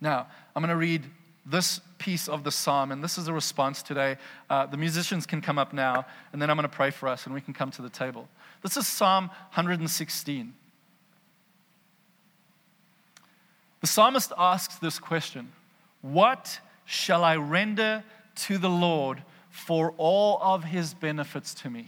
Now, 0.00 0.26
I'm 0.54 0.62
going 0.62 0.70
to 0.70 0.76
read 0.76 1.04
this 1.46 1.80
piece 1.98 2.28
of 2.28 2.44
the 2.44 2.50
psalm, 2.50 2.92
and 2.92 3.02
this 3.02 3.16
is 3.16 3.28
a 3.28 3.32
response 3.32 3.82
today. 3.82 4.16
Uh, 4.50 4.66
the 4.66 4.76
musicians 4.76 5.24
can 5.26 5.40
come 5.40 5.58
up 5.58 5.72
now, 5.72 6.04
and 6.32 6.42
then 6.42 6.50
I'm 6.50 6.56
going 6.56 6.68
to 6.68 6.76
pray 6.76 6.90
for 6.90 7.08
us, 7.08 7.24
and 7.24 7.34
we 7.34 7.40
can 7.40 7.54
come 7.54 7.70
to 7.72 7.82
the 7.82 7.88
table. 7.88 8.28
This 8.62 8.76
is 8.76 8.86
Psalm 8.86 9.28
116. 9.54 10.54
The 13.80 13.86
psalmist 13.86 14.32
asks 14.36 14.76
this 14.76 14.98
question 14.98 15.50
What 16.02 16.60
shall 16.84 17.24
I 17.24 17.36
render 17.36 18.04
to 18.34 18.58
the 18.58 18.70
Lord 18.70 19.22
for 19.50 19.94
all 19.96 20.38
of 20.40 20.64
his 20.64 20.94
benefits 20.94 21.54
to 21.54 21.70
me? 21.70 21.86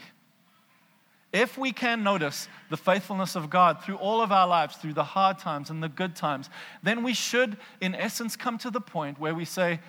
If 1.33 1.59
we 1.59 1.73
can 1.73 2.05
notice 2.05 2.49
the 2.71 2.77
faithfulness 2.77 3.35
of 3.35 3.51
God 3.51 3.83
through 3.83 3.97
all 3.97 4.21
of 4.21 4.31
our 4.31 4.47
lives, 4.47 4.77
through 4.77 4.93
the 4.93 5.03
hard 5.03 5.39
times 5.39 5.69
and 5.69 5.83
the 5.83 5.89
good 5.89 6.15
times, 6.15 6.49
then 6.83 7.03
we 7.03 7.13
should, 7.13 7.57
in 7.81 7.95
essence, 7.95 8.37
come 8.37 8.57
to 8.59 8.71
the 8.71 8.81
point 8.81 9.19
where 9.19 9.35
we 9.35 9.45
say, 9.45 9.81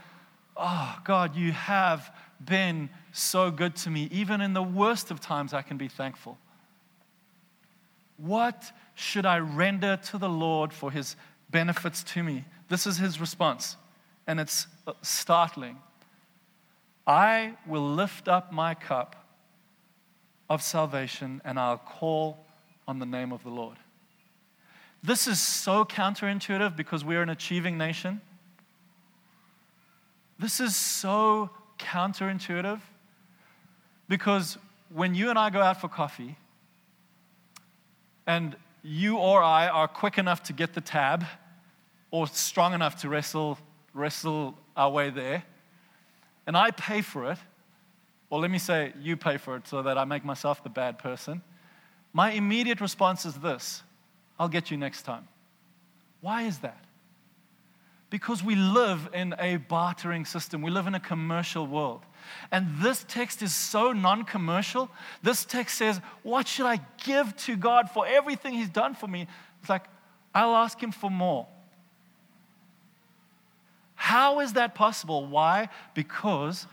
Oh, 0.58 0.98
God, 1.04 1.36
you 1.36 1.52
have 1.52 2.16
been 2.44 2.90
so 3.12 3.52
good 3.52 3.76
to 3.76 3.90
me. 3.90 4.08
Even 4.12 4.40
in 4.40 4.54
the 4.54 4.64
worst 4.64 5.12
of 5.12 5.20
times, 5.20 5.54
I 5.54 5.62
can 5.62 5.78
be 5.78 5.90
thankful. 5.90 6.38
What 8.18 8.72
should 8.96 9.26
I 9.26 9.40
render 9.40 9.98
to 9.98 10.18
the 10.18 10.30
Lord 10.30 10.72
for 10.72 10.92
his 10.92 11.18
benefits 11.50 12.04
to 12.04 12.24
me? 12.24 12.46
This 12.70 12.88
is 12.88 12.98
his 12.98 13.20
response 13.20 13.76
and 14.28 14.40
it's 14.40 14.68
startling. 15.02 15.78
I 17.08 17.54
will 17.68 17.88
lift 17.88 18.28
up 18.28 18.52
my 18.52 18.74
cup 18.74 19.16
of 20.50 20.62
salvation 20.62 21.42
and 21.46 21.60
I'll 21.60 21.78
call 21.78 22.46
on 22.88 23.00
the 23.00 23.06
name 23.06 23.32
of 23.32 23.44
the 23.44 23.50
Lord. 23.50 23.78
This 25.04 25.28
is 25.28 25.40
so 25.40 25.86
counterintuitive 25.86 26.76
because 26.76 27.06
we're 27.06 27.22
an 27.22 27.30
achieving 27.30 27.78
nation. 27.78 28.22
This 30.40 30.60
is 30.60 30.76
so 30.76 31.52
counterintuitive 31.78 32.80
because 34.10 34.58
when 34.90 35.16
you 35.16 35.30
and 35.30 35.38
I 35.38 35.50
go 35.50 35.62
out 35.62 35.80
for 35.80 35.88
coffee 35.88 36.38
and 38.26 38.56
you 38.84 39.18
or 39.18 39.42
I 39.42 39.68
are 39.68 39.88
quick 39.88 40.18
enough 40.18 40.44
to 40.44 40.54
get 40.54 40.74
the 40.74 40.82
tab 40.82 41.26
or 42.12 42.28
strong 42.28 42.74
enough 42.74 43.02
to 43.02 43.10
wrestle 43.10 43.58
wrestle 43.94 44.58
our 44.76 44.90
way 44.90 45.10
there, 45.10 45.44
and 46.48 46.56
I 46.58 46.72
pay 46.72 47.02
for 47.02 47.32
it, 47.32 47.38
or 48.30 48.40
let 48.40 48.52
me 48.52 48.60
say, 48.60 48.94
you 49.00 49.18
pay 49.18 49.38
for 49.38 49.56
it 49.56 49.68
so 49.68 49.82
that 49.82 49.98
I 49.98 50.06
make 50.06 50.26
myself 50.26 50.64
the 50.64 50.70
bad 50.70 51.00
person, 51.00 51.42
my 52.14 52.32
immediate 52.32 52.82
response 52.82 53.26
is 53.26 53.36
this 53.36 53.84
I'll 54.40 54.50
get 54.50 54.72
you 54.72 54.78
next 54.78 55.04
time. 55.04 55.28
Why 56.22 56.44
is 56.44 56.60
that? 56.60 56.84
Because 58.10 58.44
we 58.44 58.56
live 58.56 59.10
in 59.14 59.36
a 59.40 59.58
bartering 59.58 60.26
system, 60.26 60.62
we 60.62 60.72
live 60.72 60.88
in 60.88 60.96
a 60.96 61.00
commercial 61.00 61.68
world. 61.68 62.02
And 62.52 62.68
this 62.80 63.06
text 63.08 63.42
is 63.42 63.54
so 63.54 63.92
non 63.92 64.24
commercial. 64.24 64.90
This 65.22 65.46
text 65.46 65.78
says, 65.78 66.00
What 66.24 66.48
should 66.48 66.66
I 66.66 66.80
give 67.04 67.36
to 67.38 67.56
God 67.56 67.90
for 67.90 68.08
everything 68.08 68.54
He's 68.54 68.70
done 68.70 68.96
for 68.96 69.08
me? 69.08 69.28
It's 69.60 69.70
like, 69.70 69.84
I'll 70.34 70.56
ask 70.56 70.82
Him 70.82 70.92
for 70.92 71.10
more. 71.10 71.48
How 74.06 74.40
is 74.40 74.54
that 74.54 74.76
possible? 74.76 75.26
Why? 75.26 75.68
Because 75.96 76.68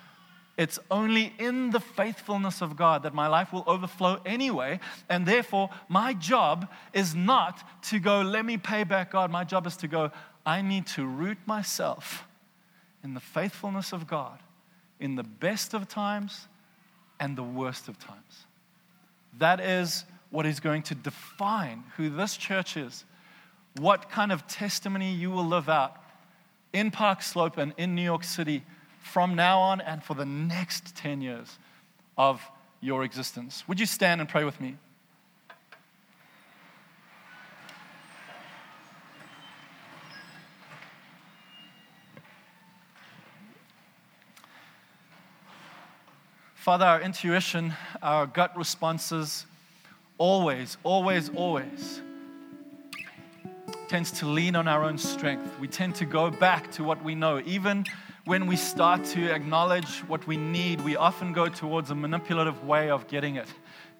it's 0.59 0.79
only 0.90 1.33
in 1.38 1.71
the 1.71 1.81
faithfulness 1.81 2.61
of 2.61 2.77
God 2.77 3.05
that 3.05 3.14
my 3.14 3.27
life 3.27 3.55
will 3.55 3.64
overflow 3.66 4.21
anyway. 4.27 4.81
And 5.09 5.25
therefore, 5.25 5.71
my 5.88 6.12
job 6.12 6.68
is 6.92 7.14
not 7.14 7.66
to 7.85 7.99
go, 7.99 8.21
let 8.21 8.45
me 8.45 8.59
pay 8.59 8.85
back 8.85 9.12
God. 9.12 9.31
My 9.31 9.45
job 9.45 9.66
is 9.66 9.79
to 9.79 9.88
go, 9.88 10.11
I 10.45 10.61
need 10.61 10.87
to 10.88 11.07
root 11.07 11.38
myself 11.47 12.29
in 13.03 13.14
the 13.14 13.21
faithfulness 13.21 13.95
of 13.95 14.07
God 14.07 14.38
in 15.01 15.14
the 15.16 15.23
best 15.23 15.73
of 15.73 15.88
times 15.88 16.49
and 17.18 17.35
the 17.35 17.42
worst 17.42 17.88
of 17.88 17.99
times. 17.99 18.45
That 19.38 19.59
is 19.59 20.05
what 20.29 20.45
is 20.45 20.61
going 20.61 20.83
to 20.83 20.95
define 20.95 21.85
who 21.97 22.11
this 22.11 22.37
church 22.37 22.77
is, 22.77 23.07
what 23.79 24.11
kind 24.11 24.33
of 24.33 24.47
testimony 24.47 25.14
you 25.14 25.31
will 25.31 25.47
live 25.47 25.71
out 25.71 26.02
in 26.72 26.90
Park 26.90 27.22
Slope 27.22 27.58
and 27.58 27.74
in 27.76 27.94
New 27.94 28.02
York 28.02 28.24
City 28.24 28.64
from 29.00 29.35
now 29.35 29.61
on 29.61 29.80
and 29.80 30.02
for 30.02 30.14
the 30.14 30.24
next 30.24 30.94
10 30.96 31.20
years 31.20 31.58
of 32.16 32.42
your 32.80 33.04
existence. 33.04 33.66
Would 33.68 33.80
you 33.80 33.87
stand 33.87 34.20
and 34.20 34.28
pray 34.28 34.44
with 34.44 34.61
me? 34.61 34.76
Father, 46.54 46.85
our 46.87 47.00
intuition, 47.00 47.74
our 48.02 48.24
gut 48.24 48.56
responses, 48.56 49.46
always, 50.16 50.76
always, 50.85 51.28
always 51.30 52.00
tends 53.92 54.11
to 54.11 54.24
lean 54.24 54.57
on 54.57 54.66
our 54.66 54.85
own 54.85 54.96
strength. 54.96 55.59
We 55.61 55.68
tend 55.68 55.96
to 55.96 56.07
go 56.07 56.31
back 56.31 56.72
to 56.72 56.83
what 56.83 57.05
we 57.05 57.14
know. 57.14 57.42
Even 57.44 57.85
when 58.24 58.46
we 58.46 58.57
start 58.57 59.05
to 59.05 59.31
acknowledge 59.31 59.98
what 60.09 60.26
we 60.26 60.38
need, 60.38 60.81
we 60.81 60.96
often 60.96 61.35
go 61.35 61.50
towards 61.50 61.90
a 61.90 61.94
manipulative 61.94 62.64
way 62.64 62.88
of 62.88 63.07
getting 63.07 63.37
it. 63.37 63.48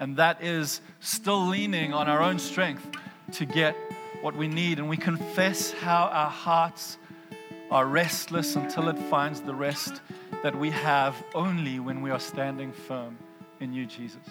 And 0.01 0.17
that 0.17 0.43
is 0.43 0.81
still 1.01 1.47
leaning 1.47 1.93
on 1.93 2.09
our 2.09 2.23
own 2.23 2.39
strength 2.39 2.89
to 3.33 3.45
get 3.45 3.77
what 4.23 4.35
we 4.35 4.49
need. 4.49 4.79
And 4.79 4.89
we 4.89 4.97
confess 4.97 5.73
how 5.73 6.05
our 6.05 6.31
hearts 6.31 6.97
are 7.71 7.85
restless 7.85 8.57
until 8.57 8.89
it 8.89 8.97
finds 8.97 9.43
the 9.43 9.55
rest 9.55 10.01
that 10.43 10.59
we 10.59 10.71
have 10.71 11.23
only 11.35 11.81
when 11.81 12.01
we 12.01 12.11
are 12.11 12.19
standing 12.19 12.73
firm 12.73 13.19
in 13.61 13.75
you, 13.75 13.85
Jesus. 13.85 14.27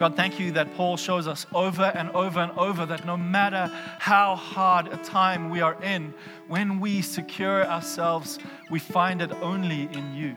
God, 0.00 0.16
thank 0.16 0.40
you 0.40 0.50
that 0.52 0.74
Paul 0.76 0.96
shows 0.96 1.28
us 1.28 1.44
over 1.52 1.82
and 1.82 2.08
over 2.12 2.40
and 2.40 2.52
over 2.52 2.86
that 2.86 3.04
no 3.04 3.18
matter 3.18 3.70
how 3.98 4.34
hard 4.34 4.86
a 4.86 4.96
time 4.96 5.50
we 5.50 5.60
are 5.60 5.76
in, 5.82 6.14
when 6.48 6.80
we 6.80 7.02
secure 7.02 7.66
ourselves, 7.66 8.38
we 8.70 8.78
find 8.78 9.20
it 9.20 9.30
only 9.42 9.90
in 9.92 10.14
you. 10.14 10.34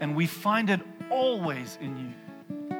And 0.00 0.16
we 0.16 0.26
find 0.26 0.70
it 0.70 0.80
always 1.10 1.76
in 1.82 1.98
you. 1.98 2.76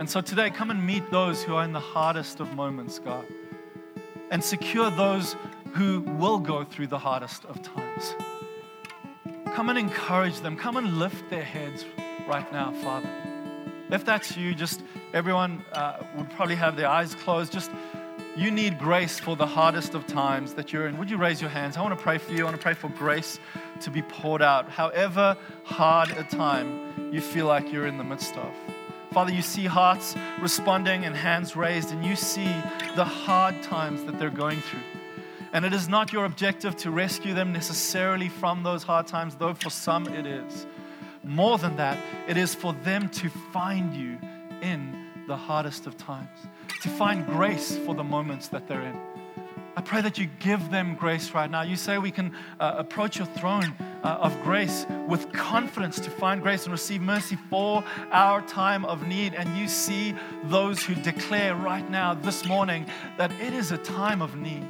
And 0.00 0.10
so 0.10 0.20
today, 0.20 0.50
come 0.50 0.72
and 0.72 0.84
meet 0.84 1.08
those 1.12 1.44
who 1.44 1.54
are 1.54 1.62
in 1.62 1.72
the 1.72 1.78
hardest 1.78 2.40
of 2.40 2.52
moments, 2.56 2.98
God, 2.98 3.24
and 4.32 4.42
secure 4.42 4.90
those 4.90 5.36
who 5.74 6.00
will 6.00 6.40
go 6.40 6.64
through 6.64 6.88
the 6.88 6.98
hardest 6.98 7.44
of 7.44 7.62
times. 7.62 8.16
Come 9.54 9.68
and 9.68 9.78
encourage 9.78 10.40
them. 10.40 10.56
Come 10.56 10.76
and 10.76 10.98
lift 10.98 11.30
their 11.30 11.44
heads 11.44 11.84
right 12.26 12.52
now, 12.52 12.72
Father. 12.82 13.08
If 13.90 14.04
that's 14.04 14.36
you, 14.36 14.56
just 14.56 14.82
everyone 15.14 15.64
uh, 15.72 16.02
would 16.16 16.28
probably 16.30 16.56
have 16.56 16.76
their 16.76 16.88
eyes 16.88 17.14
closed. 17.14 17.52
Just 17.52 17.70
you 18.36 18.50
need 18.50 18.80
grace 18.80 19.18
for 19.18 19.36
the 19.36 19.46
hardest 19.46 19.94
of 19.94 20.06
times 20.08 20.54
that 20.54 20.72
you're 20.72 20.88
in. 20.88 20.98
Would 20.98 21.08
you 21.08 21.16
raise 21.16 21.40
your 21.40 21.50
hands? 21.50 21.76
I 21.76 21.82
want 21.82 21.96
to 21.96 22.02
pray 22.02 22.18
for 22.18 22.32
you. 22.32 22.40
I 22.40 22.44
want 22.44 22.56
to 22.56 22.62
pray 22.62 22.74
for 22.74 22.88
grace 22.90 23.38
to 23.80 23.90
be 23.90 24.02
poured 24.02 24.42
out, 24.42 24.68
however 24.68 25.36
hard 25.62 26.10
a 26.10 26.24
time 26.24 27.12
you 27.12 27.20
feel 27.20 27.46
like 27.46 27.72
you're 27.72 27.86
in 27.86 27.96
the 27.96 28.04
midst 28.04 28.36
of. 28.36 28.52
Father, 29.12 29.32
you 29.32 29.42
see 29.42 29.66
hearts 29.66 30.16
responding 30.40 31.04
and 31.04 31.14
hands 31.14 31.54
raised, 31.54 31.92
and 31.92 32.04
you 32.04 32.16
see 32.16 32.52
the 32.96 33.04
hard 33.04 33.62
times 33.62 34.02
that 34.04 34.18
they're 34.18 34.30
going 34.30 34.60
through. 34.60 34.80
And 35.52 35.64
it 35.64 35.72
is 35.72 35.88
not 35.88 36.12
your 36.12 36.24
objective 36.24 36.76
to 36.78 36.90
rescue 36.90 37.32
them 37.32 37.52
necessarily 37.52 38.28
from 38.28 38.64
those 38.64 38.82
hard 38.82 39.06
times, 39.06 39.36
though 39.36 39.54
for 39.54 39.70
some 39.70 40.08
it 40.08 40.26
is. 40.26 40.66
More 41.22 41.58
than 41.58 41.76
that, 41.76 41.96
it 42.26 42.36
is 42.36 42.56
for 42.56 42.72
them 42.72 43.08
to 43.10 43.28
find 43.52 43.94
you 43.94 44.18
in 44.60 44.93
the 45.26 45.36
hardest 45.36 45.86
of 45.86 45.96
times, 45.96 46.38
to 46.82 46.88
find 46.88 47.26
grace 47.26 47.76
for 47.78 47.94
the 47.94 48.04
moments 48.04 48.48
that 48.48 48.68
they're 48.68 48.82
in. 48.82 48.98
I 49.76 49.80
pray 49.80 50.02
that 50.02 50.18
you 50.18 50.28
give 50.38 50.70
them 50.70 50.94
grace 50.94 51.32
right 51.32 51.50
now. 51.50 51.62
You 51.62 51.74
say 51.74 51.98
we 51.98 52.12
can 52.12 52.32
uh, 52.60 52.74
approach 52.78 53.16
your 53.16 53.26
throne 53.26 53.74
uh, 54.04 54.18
of 54.20 54.40
grace 54.44 54.86
with 55.08 55.32
confidence 55.32 55.98
to 56.00 56.10
find 56.10 56.40
grace 56.42 56.64
and 56.64 56.72
receive 56.72 57.02
mercy 57.02 57.36
for 57.50 57.82
our 58.12 58.40
time 58.42 58.84
of 58.84 59.08
need. 59.08 59.34
And 59.34 59.56
you 59.58 59.66
see 59.66 60.14
those 60.44 60.84
who 60.84 60.94
declare 60.94 61.56
right 61.56 61.88
now, 61.90 62.14
this 62.14 62.44
morning, 62.44 62.86
that 63.18 63.32
it 63.40 63.52
is 63.52 63.72
a 63.72 63.78
time 63.78 64.22
of 64.22 64.36
need. 64.36 64.64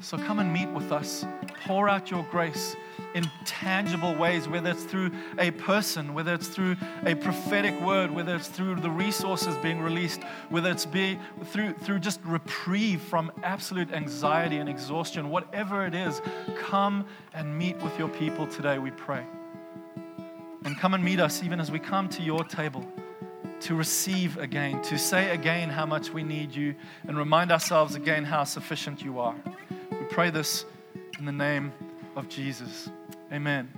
So 0.00 0.16
come 0.16 0.38
and 0.38 0.52
meet 0.52 0.68
with 0.68 0.92
us. 0.92 1.26
Pour 1.64 1.88
out 1.88 2.10
your 2.10 2.24
grace 2.30 2.76
in 3.14 3.30
tangible 3.44 4.14
ways, 4.14 4.48
whether 4.48 4.70
it's 4.70 4.82
through 4.82 5.10
a 5.38 5.52
person, 5.52 6.14
whether 6.14 6.34
it's 6.34 6.48
through 6.48 6.76
a 7.06 7.14
prophetic 7.14 7.80
word, 7.80 8.10
whether 8.10 8.34
it's 8.34 8.48
through 8.48 8.74
the 8.74 8.90
resources 8.90 9.56
being 9.58 9.80
released, 9.80 10.22
whether 10.50 10.70
it's 10.70 10.84
be 10.84 11.18
through, 11.44 11.72
through 11.74 12.00
just 12.00 12.20
reprieve 12.24 13.00
from 13.00 13.30
absolute 13.44 13.92
anxiety 13.92 14.58
and 14.58 14.68
exhaustion, 14.68 15.30
whatever 15.30 15.86
it 15.86 15.94
is, 15.94 16.20
come 16.58 17.06
and 17.32 17.56
meet 17.56 17.76
with 17.78 17.96
your 17.98 18.08
people 18.08 18.46
today, 18.48 18.78
we 18.78 18.90
pray. 18.90 19.24
And 20.64 20.76
come 20.76 20.94
and 20.94 21.04
meet 21.04 21.20
us 21.20 21.42
even 21.44 21.60
as 21.60 21.70
we 21.70 21.78
come 21.78 22.08
to 22.08 22.22
your 22.22 22.42
table 22.42 22.84
to 23.60 23.76
receive 23.76 24.36
again, 24.38 24.82
to 24.82 24.98
say 24.98 25.30
again 25.30 25.70
how 25.70 25.86
much 25.86 26.10
we 26.10 26.24
need 26.24 26.52
you, 26.54 26.74
and 27.06 27.16
remind 27.16 27.52
ourselves 27.52 27.94
again 27.94 28.24
how 28.24 28.42
sufficient 28.42 29.02
you 29.02 29.20
are. 29.20 29.36
We 29.90 30.04
pray 30.10 30.30
this 30.30 30.64
in 31.18 31.24
the 31.24 31.32
name 31.32 31.72
of 32.16 32.28
Jesus. 32.28 32.90
Amen. 33.32 33.72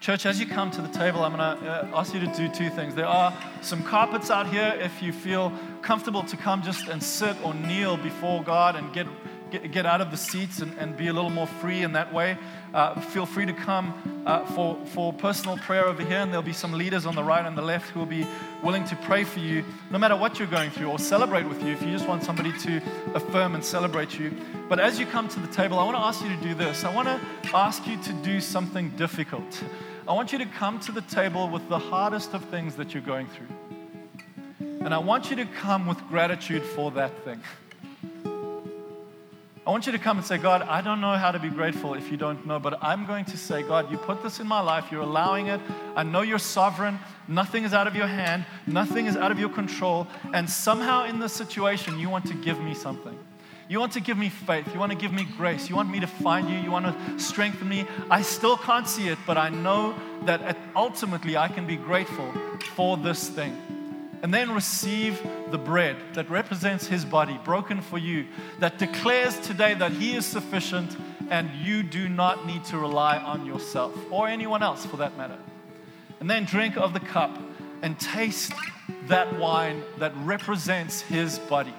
Church, 0.00 0.26
as 0.26 0.40
you 0.40 0.46
come 0.46 0.70
to 0.72 0.82
the 0.82 0.88
table, 0.88 1.22
I'm 1.22 1.36
going 1.36 1.60
to 1.60 1.70
uh, 1.70 1.90
ask 1.94 2.12
you 2.12 2.20
to 2.20 2.26
do 2.26 2.48
two 2.48 2.70
things. 2.70 2.94
There 2.94 3.06
are 3.06 3.32
some 3.60 3.84
carpets 3.84 4.30
out 4.30 4.48
here 4.48 4.76
if 4.80 5.00
you 5.00 5.12
feel 5.12 5.52
comfortable 5.80 6.24
to 6.24 6.36
come 6.36 6.62
just 6.62 6.88
and 6.88 7.00
sit 7.00 7.36
or 7.44 7.54
kneel 7.54 7.96
before 7.96 8.42
God 8.42 8.74
and 8.74 8.92
get 8.92 9.06
get, 9.52 9.70
get 9.70 9.86
out 9.86 10.00
of 10.00 10.10
the 10.10 10.16
seats 10.16 10.60
and, 10.60 10.76
and 10.78 10.96
be 10.96 11.08
a 11.08 11.12
little 11.12 11.30
more 11.30 11.46
free 11.46 11.82
in 11.82 11.92
that 11.92 12.12
way, 12.12 12.36
uh, 12.74 12.98
feel 13.00 13.26
free 13.26 13.46
to 13.46 13.52
come 13.52 14.11
uh, 14.26 14.44
for, 14.46 14.76
for 14.86 15.12
personal 15.12 15.56
prayer 15.58 15.86
over 15.86 16.04
here. 16.04 16.18
And 16.18 16.30
there'll 16.30 16.42
be 16.42 16.52
some 16.52 16.72
leaders 16.72 17.06
on 17.06 17.14
the 17.14 17.22
right 17.22 17.44
and 17.44 17.56
the 17.56 17.62
left 17.62 17.90
who 17.90 18.00
will 18.00 18.06
be 18.06 18.26
willing 18.62 18.84
to 18.84 18.96
pray 18.96 19.24
for 19.24 19.40
you 19.40 19.64
no 19.90 19.98
matter 19.98 20.16
what 20.16 20.38
you're 20.38 20.48
going 20.48 20.70
through 20.70 20.88
or 20.88 20.98
celebrate 20.98 21.44
with 21.44 21.62
you 21.62 21.72
if 21.72 21.82
you 21.82 21.90
just 21.90 22.08
want 22.08 22.22
somebody 22.22 22.52
to 22.58 22.80
affirm 23.14 23.54
and 23.54 23.64
celebrate 23.64 24.18
you. 24.18 24.32
But 24.68 24.78
as 24.78 24.98
you 24.98 25.06
come 25.06 25.28
to 25.28 25.40
the 25.40 25.48
table, 25.48 25.78
I 25.78 25.84
want 25.84 25.96
to 25.96 26.02
ask 26.02 26.22
you 26.22 26.28
to 26.28 26.42
do 26.42 26.54
this. 26.54 26.84
I 26.84 26.94
want 26.94 27.08
to 27.08 27.20
ask 27.56 27.86
you 27.86 27.96
to 28.02 28.12
do 28.14 28.40
something 28.40 28.90
difficult. 28.90 29.62
I 30.06 30.12
want 30.12 30.32
you 30.32 30.38
to 30.38 30.46
come 30.46 30.80
to 30.80 30.92
the 30.92 31.02
table 31.02 31.48
with 31.48 31.68
the 31.68 31.78
hardest 31.78 32.34
of 32.34 32.44
things 32.46 32.74
that 32.76 32.94
you're 32.94 33.02
going 33.02 33.28
through. 33.28 33.46
And 34.84 34.92
I 34.92 34.98
want 34.98 35.30
you 35.30 35.36
to 35.36 35.44
come 35.46 35.86
with 35.86 35.98
gratitude 36.08 36.62
for 36.62 36.90
that 36.92 37.24
thing. 37.24 37.40
I 39.64 39.70
want 39.70 39.86
you 39.86 39.92
to 39.92 39.98
come 39.98 40.18
and 40.18 40.26
say, 40.26 40.38
God, 40.38 40.62
I 40.62 40.80
don't 40.80 41.00
know 41.00 41.12
how 41.12 41.30
to 41.30 41.38
be 41.38 41.48
grateful 41.48 41.94
if 41.94 42.10
you 42.10 42.16
don't 42.16 42.44
know, 42.44 42.58
but 42.58 42.82
I'm 42.82 43.06
going 43.06 43.24
to 43.26 43.36
say, 43.36 43.62
God, 43.62 43.92
you 43.92 43.96
put 43.96 44.20
this 44.20 44.40
in 44.40 44.46
my 44.48 44.60
life. 44.60 44.90
You're 44.90 45.02
allowing 45.02 45.46
it. 45.46 45.60
I 45.94 46.02
know 46.02 46.22
you're 46.22 46.40
sovereign. 46.40 46.98
Nothing 47.28 47.62
is 47.62 47.72
out 47.72 47.86
of 47.86 47.94
your 47.94 48.08
hand, 48.08 48.44
nothing 48.66 49.06
is 49.06 49.16
out 49.16 49.30
of 49.30 49.38
your 49.38 49.50
control. 49.50 50.08
And 50.34 50.50
somehow 50.50 51.04
in 51.04 51.20
this 51.20 51.32
situation, 51.32 52.00
you 52.00 52.10
want 52.10 52.26
to 52.26 52.34
give 52.34 52.60
me 52.60 52.74
something. 52.74 53.16
You 53.68 53.78
want 53.78 53.92
to 53.92 54.00
give 54.00 54.18
me 54.18 54.30
faith. 54.30 54.66
You 54.74 54.80
want 54.80 54.90
to 54.90 54.98
give 54.98 55.12
me 55.12 55.28
grace. 55.36 55.70
You 55.70 55.76
want 55.76 55.90
me 55.90 56.00
to 56.00 56.08
find 56.08 56.50
you. 56.50 56.56
You 56.56 56.72
want 56.72 56.86
to 56.86 57.18
strengthen 57.20 57.68
me. 57.68 57.86
I 58.10 58.22
still 58.22 58.56
can't 58.56 58.88
see 58.88 59.08
it, 59.08 59.18
but 59.28 59.38
I 59.38 59.48
know 59.48 59.94
that 60.24 60.58
ultimately 60.74 61.36
I 61.36 61.46
can 61.46 61.68
be 61.68 61.76
grateful 61.76 62.30
for 62.74 62.96
this 62.96 63.28
thing 63.28 63.56
and 64.22 64.32
then 64.32 64.52
receive 64.52 65.20
the 65.50 65.58
bread 65.58 65.96
that 66.14 66.30
represents 66.30 66.86
his 66.86 67.04
body 67.04 67.38
broken 67.44 67.80
for 67.82 67.98
you, 67.98 68.26
that 68.60 68.78
declares 68.78 69.38
today 69.40 69.74
that 69.74 69.90
he 69.92 70.14
is 70.14 70.24
sufficient 70.24 70.96
and 71.28 71.50
you 71.50 71.82
do 71.82 72.08
not 72.08 72.46
need 72.46 72.64
to 72.64 72.78
rely 72.78 73.18
on 73.18 73.44
yourself 73.44 73.92
or 74.10 74.28
anyone 74.28 74.62
else 74.62 74.86
for 74.86 74.96
that 74.96 75.16
matter. 75.16 75.38
And 76.20 76.30
then 76.30 76.44
drink 76.44 76.76
of 76.76 76.92
the 76.92 77.00
cup 77.00 77.36
and 77.82 77.98
taste 77.98 78.52
that 79.08 79.38
wine 79.38 79.82
that 79.98 80.12
represents 80.18 81.00
his 81.00 81.40
body. 81.40 81.74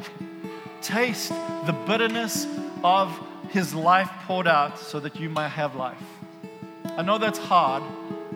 Taste 0.81 1.29
the 1.65 1.75
bitterness 1.87 2.45
of 2.83 3.17
his 3.51 3.73
life 3.73 4.09
poured 4.25 4.47
out 4.47 4.77
so 4.77 4.99
that 4.99 5.17
you 5.17 5.29
might 5.29 5.49
have 5.49 5.75
life. 5.75 6.01
I 6.97 7.03
know 7.03 7.17
that's 7.17 7.39
hard, 7.39 7.83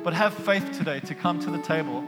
but 0.02 0.14
have 0.14 0.34
faith 0.34 0.78
today 0.78 1.02
to 1.02 1.14
come 1.14 1.40
to 1.42 1.52
the 1.52 1.62
table 1.62 2.08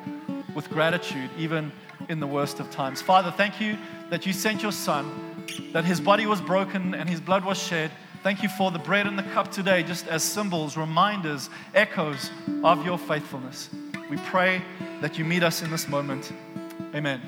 with 0.55 0.69
gratitude, 0.69 1.29
even 1.37 1.71
in 2.09 2.19
the 2.19 2.27
worst 2.27 2.59
of 2.59 2.69
times. 2.71 3.01
Father, 3.01 3.31
thank 3.31 3.61
you 3.61 3.77
that 4.09 4.25
you 4.25 4.33
sent 4.33 4.61
your 4.61 4.71
son, 4.71 5.45
that 5.71 5.85
his 5.85 6.01
body 6.01 6.25
was 6.25 6.41
broken 6.41 6.93
and 6.93 7.09
his 7.09 7.21
blood 7.21 7.45
was 7.45 7.57
shed. 7.57 7.91
Thank 8.23 8.43
you 8.43 8.49
for 8.49 8.71
the 8.71 8.79
bread 8.79 9.07
and 9.07 9.17
the 9.17 9.23
cup 9.23 9.49
today, 9.49 9.83
just 9.83 10.07
as 10.07 10.23
symbols, 10.23 10.75
reminders, 10.75 11.49
echoes 11.73 12.31
of 12.63 12.83
your 12.85 12.97
faithfulness. 12.97 13.69
We 14.09 14.17
pray 14.17 14.61
that 14.99 15.17
you 15.17 15.23
meet 15.23 15.43
us 15.43 15.61
in 15.61 15.71
this 15.71 15.87
moment. 15.87 16.33
Amen. 16.93 17.21